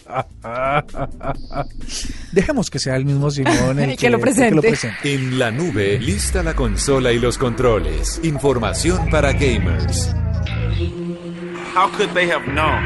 Dejemos 2.32 2.70
que 2.70 2.78
sea 2.78 2.96
el 2.96 3.04
mismo 3.04 3.30
Simón 3.30 3.78
el, 3.78 3.90
El 3.90 3.96
que 3.96 4.10
lo 4.10 4.20
presente. 4.20 4.60
presente. 4.60 5.14
En 5.14 5.38
la 5.38 5.50
nube, 5.50 5.98
lista 5.98 6.42
la 6.42 6.54
consola 6.54 7.12
y 7.12 7.18
los 7.18 7.38
controles. 7.38 8.20
Información 8.22 9.08
para 9.10 9.32
gamers. 9.32 10.14
How 11.74 11.88
could 11.96 12.10
they 12.14 12.28
have 12.30 12.44
known? 12.46 12.82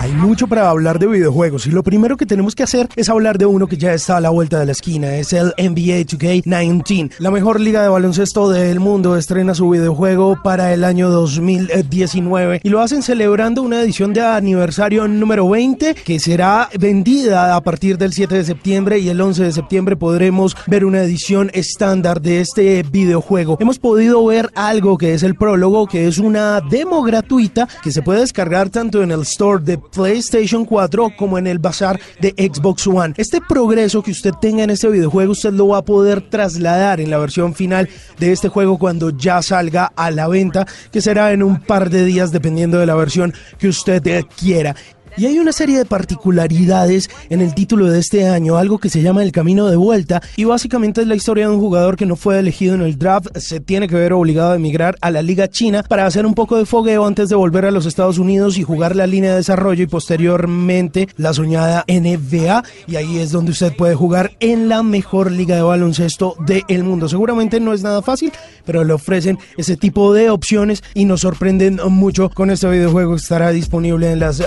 Hay 0.00 0.12
mucho 0.12 0.46
para 0.46 0.70
hablar 0.70 1.00
de 1.00 1.08
videojuegos 1.08 1.66
y 1.66 1.72
lo 1.72 1.82
primero 1.82 2.16
que 2.16 2.24
tenemos 2.24 2.54
que 2.54 2.62
hacer 2.62 2.88
es 2.94 3.08
hablar 3.08 3.36
de 3.36 3.46
uno 3.46 3.66
que 3.66 3.76
ya 3.76 3.92
está 3.92 4.16
a 4.16 4.20
la 4.20 4.30
vuelta 4.30 4.60
de 4.60 4.66
la 4.66 4.70
esquina, 4.70 5.16
es 5.16 5.32
el 5.32 5.52
NBA 5.58 6.06
2K19. 6.06 7.14
La 7.18 7.32
mejor 7.32 7.60
liga 7.60 7.82
de 7.82 7.88
baloncesto 7.88 8.48
del 8.48 8.78
mundo 8.78 9.16
estrena 9.16 9.56
su 9.56 9.68
videojuego 9.68 10.40
para 10.40 10.72
el 10.72 10.84
año 10.84 11.10
2019 11.10 12.60
y 12.62 12.68
lo 12.68 12.80
hacen 12.80 13.02
celebrando 13.02 13.62
una 13.62 13.82
edición 13.82 14.12
de 14.12 14.20
aniversario 14.20 15.08
número 15.08 15.48
20 15.48 15.96
que 15.96 16.20
será 16.20 16.68
vendida 16.78 17.56
a 17.56 17.60
partir 17.60 17.98
del 17.98 18.12
7 18.12 18.36
de 18.36 18.44
septiembre 18.44 19.00
y 19.00 19.08
el 19.08 19.20
11 19.20 19.42
de 19.42 19.52
septiembre 19.52 19.96
podremos 19.96 20.56
ver 20.68 20.84
una 20.84 21.02
edición 21.02 21.50
estándar 21.54 22.22
de 22.22 22.40
este 22.40 22.84
videojuego. 22.84 23.56
Hemos 23.58 23.80
podido 23.80 24.24
ver 24.24 24.48
algo 24.54 24.96
que 24.96 25.14
es 25.14 25.24
el 25.24 25.34
prólogo, 25.34 25.88
que 25.88 26.06
es 26.06 26.18
una 26.18 26.60
demo 26.60 27.02
gratuita 27.02 27.68
que 27.82 27.90
se 27.90 28.02
puede 28.02 28.20
descargar 28.20 28.70
tanto 28.70 29.02
en 29.02 29.10
el 29.10 29.22
store 29.22 29.64
de 29.64 29.87
PlayStation 29.92 30.64
4 30.64 31.12
como 31.16 31.38
en 31.38 31.46
el 31.46 31.58
bazar 31.58 32.00
de 32.20 32.30
Xbox 32.30 32.86
One. 32.86 33.14
Este 33.16 33.40
progreso 33.40 34.02
que 34.02 34.10
usted 34.10 34.32
tenga 34.40 34.64
en 34.64 34.70
este 34.70 34.88
videojuego, 34.88 35.32
usted 35.32 35.52
lo 35.52 35.68
va 35.68 35.78
a 35.78 35.84
poder 35.84 36.28
trasladar 36.28 37.00
en 37.00 37.10
la 37.10 37.18
versión 37.18 37.54
final 37.54 37.88
de 38.18 38.32
este 38.32 38.48
juego 38.48 38.78
cuando 38.78 39.10
ya 39.10 39.42
salga 39.42 39.92
a 39.96 40.10
la 40.10 40.28
venta, 40.28 40.66
que 40.92 41.00
será 41.00 41.32
en 41.32 41.42
un 41.42 41.60
par 41.60 41.90
de 41.90 42.04
días 42.04 42.32
dependiendo 42.32 42.78
de 42.78 42.86
la 42.86 42.94
versión 42.94 43.34
que 43.58 43.68
usted 43.68 44.02
quiera. 44.38 44.74
Y 45.18 45.26
hay 45.26 45.40
una 45.40 45.50
serie 45.50 45.76
de 45.76 45.84
particularidades 45.84 47.10
en 47.28 47.40
el 47.40 47.52
título 47.52 47.90
de 47.90 47.98
este 47.98 48.28
año, 48.28 48.56
algo 48.56 48.78
que 48.78 48.88
se 48.88 49.02
llama 49.02 49.24
El 49.24 49.32
Camino 49.32 49.66
de 49.66 49.74
Vuelta, 49.74 50.22
y 50.36 50.44
básicamente 50.44 51.00
es 51.00 51.08
la 51.08 51.16
historia 51.16 51.48
de 51.48 51.54
un 51.54 51.60
jugador 51.60 51.96
que 51.96 52.06
no 52.06 52.14
fue 52.14 52.38
elegido 52.38 52.76
en 52.76 52.82
el 52.82 52.98
draft, 52.98 53.36
se 53.36 53.58
tiene 53.58 53.88
que 53.88 53.96
ver 53.96 54.12
obligado 54.12 54.52
a 54.52 54.54
emigrar 54.54 54.96
a 55.00 55.10
la 55.10 55.20
Liga 55.20 55.48
China 55.48 55.82
para 55.82 56.06
hacer 56.06 56.24
un 56.24 56.34
poco 56.34 56.56
de 56.56 56.66
fogueo 56.66 57.04
antes 57.04 57.28
de 57.28 57.34
volver 57.34 57.64
a 57.64 57.72
los 57.72 57.84
Estados 57.84 58.18
Unidos 58.18 58.58
y 58.58 58.62
jugar 58.62 58.94
la 58.94 59.08
línea 59.08 59.30
de 59.30 59.38
desarrollo 59.38 59.82
y 59.82 59.88
posteriormente 59.88 61.08
la 61.16 61.34
soñada 61.34 61.84
NBA, 61.88 62.62
y 62.86 62.94
ahí 62.94 63.18
es 63.18 63.32
donde 63.32 63.50
usted 63.50 63.74
puede 63.74 63.96
jugar 63.96 64.30
en 64.38 64.68
la 64.68 64.84
mejor 64.84 65.32
liga 65.32 65.56
de 65.56 65.62
baloncesto 65.62 66.36
del 66.46 66.84
mundo. 66.84 67.08
Seguramente 67.08 67.58
no 67.58 67.72
es 67.72 67.82
nada 67.82 68.02
fácil, 68.02 68.30
pero 68.64 68.84
le 68.84 68.92
ofrecen 68.92 69.36
ese 69.56 69.76
tipo 69.76 70.14
de 70.14 70.30
opciones 70.30 70.84
y 70.94 71.06
nos 71.06 71.22
sorprenden 71.22 71.80
mucho 71.88 72.30
con 72.30 72.50
este 72.50 72.70
videojuego 72.70 73.16
que 73.16 73.20
estará 73.20 73.50
disponible 73.50 74.12
en 74.12 74.20
las 74.20 74.38
eh, 74.38 74.46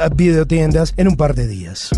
en 0.64 1.08
un 1.08 1.16
par 1.16 1.34
de 1.34 1.48
días. 1.48 1.90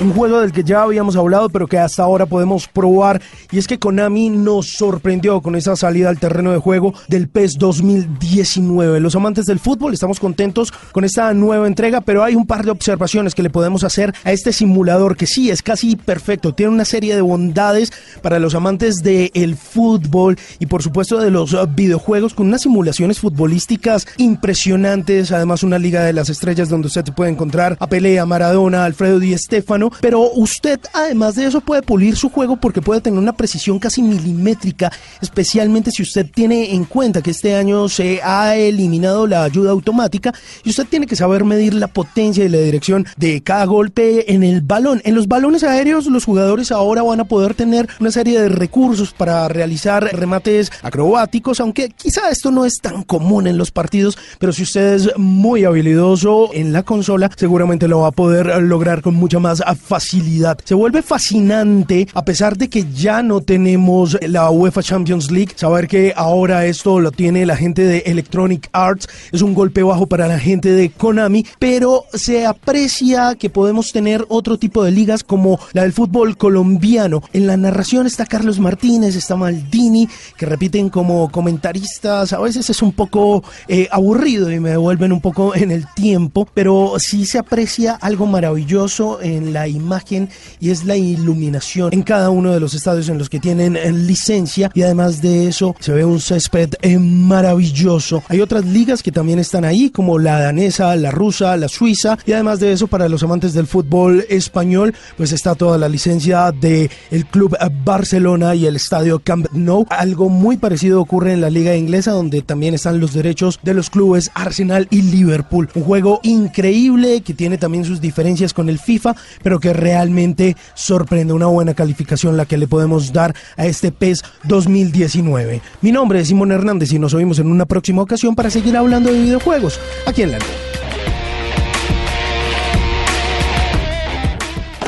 Un 0.00 0.12
juego 0.12 0.40
del 0.40 0.50
que 0.50 0.64
ya 0.64 0.82
habíamos 0.82 1.14
hablado, 1.14 1.48
pero 1.50 1.68
que 1.68 1.78
hasta 1.78 2.02
ahora 2.02 2.26
podemos 2.26 2.66
probar. 2.66 3.22
Y 3.52 3.58
es 3.58 3.68
que 3.68 3.78
Konami 3.78 4.28
nos 4.28 4.72
sorprendió 4.72 5.40
con 5.40 5.54
esa 5.54 5.76
salida 5.76 6.08
al 6.08 6.18
terreno 6.18 6.50
de 6.50 6.58
juego 6.58 6.94
del 7.06 7.28
PES 7.28 7.58
2019. 7.58 8.98
Los 8.98 9.14
amantes 9.14 9.46
del 9.46 9.60
fútbol 9.60 9.94
estamos 9.94 10.18
contentos 10.18 10.72
con 10.90 11.04
esta 11.04 11.32
nueva 11.32 11.68
entrega, 11.68 12.00
pero 12.00 12.24
hay 12.24 12.34
un 12.34 12.46
par 12.46 12.64
de 12.64 12.72
observaciones 12.72 13.36
que 13.36 13.44
le 13.44 13.50
podemos 13.50 13.84
hacer 13.84 14.12
a 14.24 14.32
este 14.32 14.52
simulador 14.52 15.16
que 15.16 15.28
sí 15.28 15.50
es 15.50 15.62
casi 15.62 15.94
perfecto. 15.94 16.54
Tiene 16.54 16.72
una 16.72 16.84
serie 16.84 17.14
de 17.14 17.20
bondades 17.20 17.92
para 18.20 18.40
los 18.40 18.56
amantes 18.56 18.96
del 18.96 19.56
fútbol 19.56 20.36
y, 20.58 20.66
por 20.66 20.82
supuesto, 20.82 21.20
de 21.20 21.30
los 21.30 21.56
videojuegos 21.74 22.34
con 22.34 22.48
unas 22.48 22.62
simulaciones 22.62 23.20
futbolísticas 23.20 24.08
impresionantes. 24.16 25.30
Además, 25.30 25.62
una 25.62 25.78
liga 25.78 26.02
de 26.02 26.12
las 26.12 26.28
estrellas 26.28 26.68
donde 26.68 26.88
usted 26.88 27.11
puede 27.12 27.30
encontrar 27.30 27.76
a 27.78 27.86
Pelé, 27.86 28.18
a 28.18 28.26
Maradona, 28.26 28.82
a 28.82 28.84
Alfredo 28.86 29.18
Di 29.18 29.36
Stéfano, 29.36 29.90
pero 30.00 30.30
usted 30.32 30.80
además 30.92 31.34
de 31.34 31.46
eso 31.46 31.60
puede 31.60 31.82
pulir 31.82 32.16
su 32.16 32.28
juego 32.28 32.56
porque 32.56 32.82
puede 32.82 33.00
tener 33.00 33.18
una 33.18 33.32
precisión 33.32 33.78
casi 33.78 34.02
milimétrica, 34.02 34.92
especialmente 35.20 35.90
si 35.90 36.02
usted 36.02 36.26
tiene 36.32 36.74
en 36.74 36.84
cuenta 36.84 37.22
que 37.22 37.30
este 37.30 37.54
año 37.54 37.88
se 37.88 38.20
ha 38.22 38.56
eliminado 38.56 39.26
la 39.26 39.44
ayuda 39.44 39.70
automática 39.70 40.32
y 40.64 40.70
usted 40.70 40.86
tiene 40.86 41.06
que 41.06 41.16
saber 41.16 41.44
medir 41.44 41.74
la 41.74 41.88
potencia 41.88 42.44
y 42.44 42.48
la 42.48 42.58
dirección 42.58 43.06
de 43.16 43.42
cada 43.42 43.64
golpe 43.64 44.32
en 44.32 44.42
el 44.42 44.60
balón. 44.60 45.00
En 45.04 45.14
los 45.14 45.28
balones 45.28 45.62
aéreos 45.62 46.06
los 46.06 46.24
jugadores 46.24 46.72
ahora 46.72 47.02
van 47.02 47.20
a 47.20 47.24
poder 47.24 47.54
tener 47.54 47.88
una 48.00 48.10
serie 48.10 48.40
de 48.40 48.48
recursos 48.48 49.12
para 49.12 49.48
realizar 49.48 50.04
remates 50.04 50.70
acrobáticos, 50.82 51.60
aunque 51.60 51.90
quizá 51.90 52.30
esto 52.30 52.50
no 52.50 52.64
es 52.64 52.78
tan 52.80 53.02
común 53.02 53.46
en 53.46 53.58
los 53.58 53.70
partidos, 53.70 54.18
pero 54.38 54.52
si 54.52 54.62
usted 54.62 54.94
es 54.94 55.16
muy 55.16 55.64
habilidoso 55.64 56.50
en 56.52 56.72
la 56.72 56.82
consola, 57.02 57.28
seguramente 57.36 57.88
lo 57.88 58.00
va 58.00 58.08
a 58.08 58.12
poder 58.12 58.62
lograr 58.62 59.02
con 59.02 59.14
mucha 59.14 59.40
más 59.40 59.60
facilidad. 59.84 60.56
Se 60.62 60.74
vuelve 60.74 61.02
fascinante, 61.02 62.06
a 62.14 62.24
pesar 62.24 62.56
de 62.56 62.68
que 62.68 62.86
ya 62.92 63.24
no 63.24 63.40
tenemos 63.40 64.16
la 64.22 64.48
UEFA 64.50 64.84
Champions 64.84 65.32
League, 65.32 65.54
saber 65.56 65.88
que 65.88 66.12
ahora 66.14 66.64
esto 66.66 67.00
lo 67.00 67.10
tiene 67.10 67.44
la 67.44 67.56
gente 67.56 67.82
de 67.82 68.04
Electronic 68.06 68.68
Arts 68.72 69.08
es 69.32 69.42
un 69.42 69.52
golpe 69.52 69.82
bajo 69.82 70.06
para 70.06 70.28
la 70.28 70.38
gente 70.38 70.70
de 70.70 70.90
Konami, 70.90 71.44
pero 71.58 72.04
se 72.14 72.46
aprecia 72.46 73.34
que 73.34 73.50
podemos 73.50 73.90
tener 73.90 74.24
otro 74.28 74.58
tipo 74.58 74.84
de 74.84 74.92
ligas 74.92 75.24
como 75.24 75.58
la 75.72 75.82
del 75.82 75.92
fútbol 75.92 76.36
colombiano. 76.36 77.20
En 77.32 77.48
la 77.48 77.56
narración 77.56 78.06
está 78.06 78.26
Carlos 78.26 78.60
Martínez, 78.60 79.16
está 79.16 79.34
Maldini, 79.34 80.08
que 80.36 80.46
repiten 80.46 80.88
como 80.88 81.32
comentaristas, 81.32 82.32
a 82.32 82.38
veces 82.38 82.70
es 82.70 82.80
un 82.80 82.92
poco 82.92 83.42
eh, 83.66 83.88
aburrido 83.90 84.52
y 84.52 84.60
me 84.60 84.70
devuelven 84.70 85.12
un 85.12 85.20
poco 85.20 85.56
en 85.56 85.72
el 85.72 85.86
tiempo, 85.94 86.46
pero 86.54 86.91
pero 86.92 87.00
sí 87.00 87.24
se 87.24 87.38
aprecia 87.38 87.94
algo 87.94 88.26
maravilloso 88.26 89.22
en 89.22 89.54
la 89.54 89.66
imagen 89.66 90.28
y 90.60 90.68
es 90.68 90.84
la 90.84 90.94
iluminación 90.94 91.90
en 91.92 92.02
cada 92.02 92.28
uno 92.28 92.52
de 92.52 92.60
los 92.60 92.74
estadios 92.74 93.08
en 93.08 93.16
los 93.16 93.30
que 93.30 93.40
tienen 93.40 93.76
eh, 93.76 93.90
licencia 93.90 94.70
y 94.74 94.82
además 94.82 95.22
de 95.22 95.48
eso 95.48 95.74
se 95.80 95.92
ve 95.92 96.04
un 96.04 96.20
césped 96.20 96.74
eh, 96.82 96.98
maravilloso. 96.98 98.22
Hay 98.28 98.42
otras 98.42 98.66
ligas 98.66 99.02
que 99.02 99.10
también 99.10 99.38
están 99.38 99.64
ahí 99.64 99.88
como 99.88 100.18
la 100.18 100.38
danesa, 100.38 100.94
la 100.96 101.10
rusa, 101.10 101.56
la 101.56 101.68
suiza 101.68 102.18
y 102.26 102.32
además 102.32 102.60
de 102.60 102.72
eso 102.72 102.88
para 102.88 103.08
los 103.08 103.22
amantes 103.22 103.54
del 103.54 103.66
fútbol 103.66 104.26
español 104.28 104.94
pues 105.16 105.32
está 105.32 105.54
toda 105.54 105.78
la 105.78 105.88
licencia 105.88 106.52
de 106.52 106.90
club 107.30 107.56
Barcelona 107.84 108.54
y 108.54 108.66
el 108.66 108.76
estadio 108.76 109.18
Camp 109.18 109.46
Nou. 109.52 109.86
Algo 109.88 110.28
muy 110.28 110.58
parecido 110.58 111.00
ocurre 111.00 111.32
en 111.32 111.40
la 111.40 111.48
liga 111.48 111.74
inglesa 111.74 112.12
donde 112.12 112.42
también 112.42 112.74
están 112.74 113.00
los 113.00 113.14
derechos 113.14 113.60
de 113.62 113.72
los 113.72 113.88
clubes 113.88 114.30
Arsenal 114.34 114.88
y 114.90 115.00
Liverpool. 115.00 115.70
Un 115.74 115.84
juego 115.84 116.20
increíble 116.22 116.81
que 117.24 117.34
tiene 117.34 117.58
también 117.58 117.84
sus 117.84 118.00
diferencias 118.00 118.52
con 118.52 118.68
el 118.68 118.78
FIFA, 118.78 119.14
pero 119.42 119.60
que 119.60 119.72
realmente 119.72 120.56
sorprende 120.74 121.32
una 121.32 121.46
buena 121.46 121.74
calificación 121.74 122.36
la 122.36 122.46
que 122.46 122.58
le 122.58 122.66
podemos 122.66 123.12
dar 123.12 123.34
a 123.56 123.66
este 123.66 123.92
PES 123.92 124.22
2019. 124.44 125.60
Mi 125.80 125.92
nombre 125.92 126.20
es 126.20 126.28
Simón 126.28 126.52
Hernández 126.52 126.92
y 126.92 126.98
nos 126.98 127.14
oímos 127.14 127.38
en 127.38 127.46
una 127.46 127.66
próxima 127.66 128.02
ocasión 128.02 128.34
para 128.34 128.50
seguir 128.50 128.76
hablando 128.76 129.12
de 129.12 129.20
videojuegos 129.20 129.78
aquí 130.06 130.22
en 130.22 130.32
la 130.32 130.38
nube. 130.38 130.72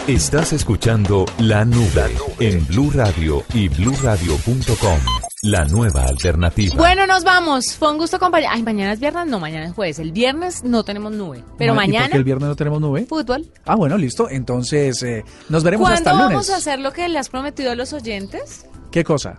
Estás 0.06 0.52
escuchando 0.52 1.24
La 1.38 1.64
Nube 1.64 2.14
en 2.38 2.66
Blue 2.66 2.90
Radio 2.92 3.42
y 3.54 3.68
bluradio.com. 3.68 5.23
La 5.44 5.66
nueva 5.66 6.04
alternativa. 6.06 6.74
Bueno, 6.74 7.06
nos 7.06 7.22
vamos. 7.22 7.74
Fue 7.76 7.92
un 7.92 7.98
gusto 7.98 8.16
acompañar. 8.16 8.50
Ay, 8.54 8.62
mañana 8.62 8.94
es 8.94 8.98
viernes, 8.98 9.26
no, 9.26 9.38
mañana 9.38 9.66
es 9.66 9.74
jueves. 9.74 9.98
El 9.98 10.10
viernes 10.10 10.64
no 10.64 10.84
tenemos 10.84 11.12
nube. 11.12 11.44
Pero 11.58 11.74
¿y 11.74 11.76
por 11.76 11.84
mañana, 11.84 12.08
qué 12.08 12.16
el 12.16 12.24
viernes 12.24 12.48
no 12.48 12.56
tenemos 12.56 12.80
nube? 12.80 13.04
fútbol. 13.04 13.44
Ah, 13.66 13.74
bueno, 13.74 13.98
listo. 13.98 14.30
Entonces, 14.30 15.02
eh, 15.02 15.22
nos 15.50 15.62
veremos 15.62 15.86
¿Cuándo 15.90 15.98
hasta 15.98 16.10
el 16.12 16.16
lunes. 16.16 16.32
vamos 16.32 16.48
a 16.48 16.56
hacer 16.56 16.78
lo 16.78 16.94
que 16.94 17.06
le 17.10 17.18
has 17.18 17.28
prometido 17.28 17.72
a 17.72 17.74
los 17.74 17.92
oyentes? 17.92 18.64
¿Qué 18.90 19.04
cosa? 19.04 19.38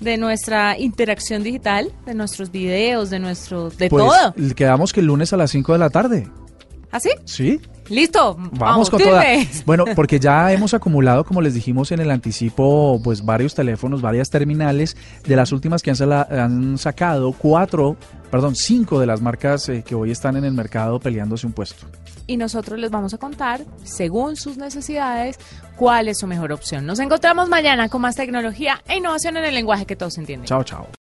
De 0.00 0.18
nuestra 0.18 0.78
interacción 0.78 1.42
digital, 1.42 1.90
de 2.04 2.12
nuestros 2.12 2.50
videos, 2.50 3.08
de 3.08 3.18
nuestro. 3.18 3.70
de 3.70 3.88
pues 3.88 4.04
todo. 4.04 4.34
quedamos 4.54 4.92
que 4.92 5.00
el 5.00 5.06
lunes 5.06 5.32
a 5.32 5.38
las 5.38 5.52
5 5.52 5.72
de 5.72 5.78
la 5.78 5.88
tarde. 5.88 6.28
¿Así? 6.90 7.10
¿Sí? 7.24 7.60
Listo. 7.88 8.36
Vamos, 8.52 8.90
con 8.90 9.00
toda. 9.00 9.22
firmes. 9.22 9.64
Bueno, 9.64 9.84
porque 9.94 10.18
ya 10.18 10.50
hemos 10.52 10.72
acumulado, 10.74 11.24
como 11.24 11.40
les 11.42 11.54
dijimos 11.54 11.92
en 11.92 12.00
el 12.00 12.10
anticipo, 12.10 13.00
pues 13.02 13.24
varios 13.24 13.54
teléfonos, 13.54 14.00
varias 14.02 14.30
terminales. 14.30 14.96
De 15.26 15.36
las 15.36 15.52
últimas 15.52 15.82
que 15.82 15.90
han, 15.90 15.96
sala- 15.96 16.26
han 16.30 16.78
sacado, 16.78 17.32
cuatro, 17.32 17.96
perdón, 18.30 18.56
cinco 18.56 18.98
de 18.98 19.06
las 19.06 19.20
marcas 19.20 19.68
eh, 19.68 19.84
que 19.86 19.94
hoy 19.94 20.10
están 20.10 20.36
en 20.36 20.44
el 20.44 20.52
mercado 20.52 20.98
peleándose 20.98 21.46
un 21.46 21.52
puesto. 21.52 21.86
Y 22.28 22.36
nosotros 22.36 22.78
les 22.80 22.90
vamos 22.90 23.14
a 23.14 23.18
contar, 23.18 23.60
según 23.84 24.34
sus 24.34 24.56
necesidades, 24.56 25.38
cuál 25.76 26.08
es 26.08 26.18
su 26.18 26.26
mejor 26.26 26.50
opción. 26.52 26.84
Nos 26.86 26.98
encontramos 26.98 27.48
mañana 27.48 27.88
con 27.88 28.00
más 28.00 28.16
tecnología 28.16 28.82
e 28.88 28.96
innovación 28.96 29.36
en 29.36 29.44
el 29.44 29.54
lenguaje 29.54 29.86
que 29.86 29.94
todos 29.94 30.18
entienden. 30.18 30.46
Chao, 30.46 30.64
chao. 30.64 30.86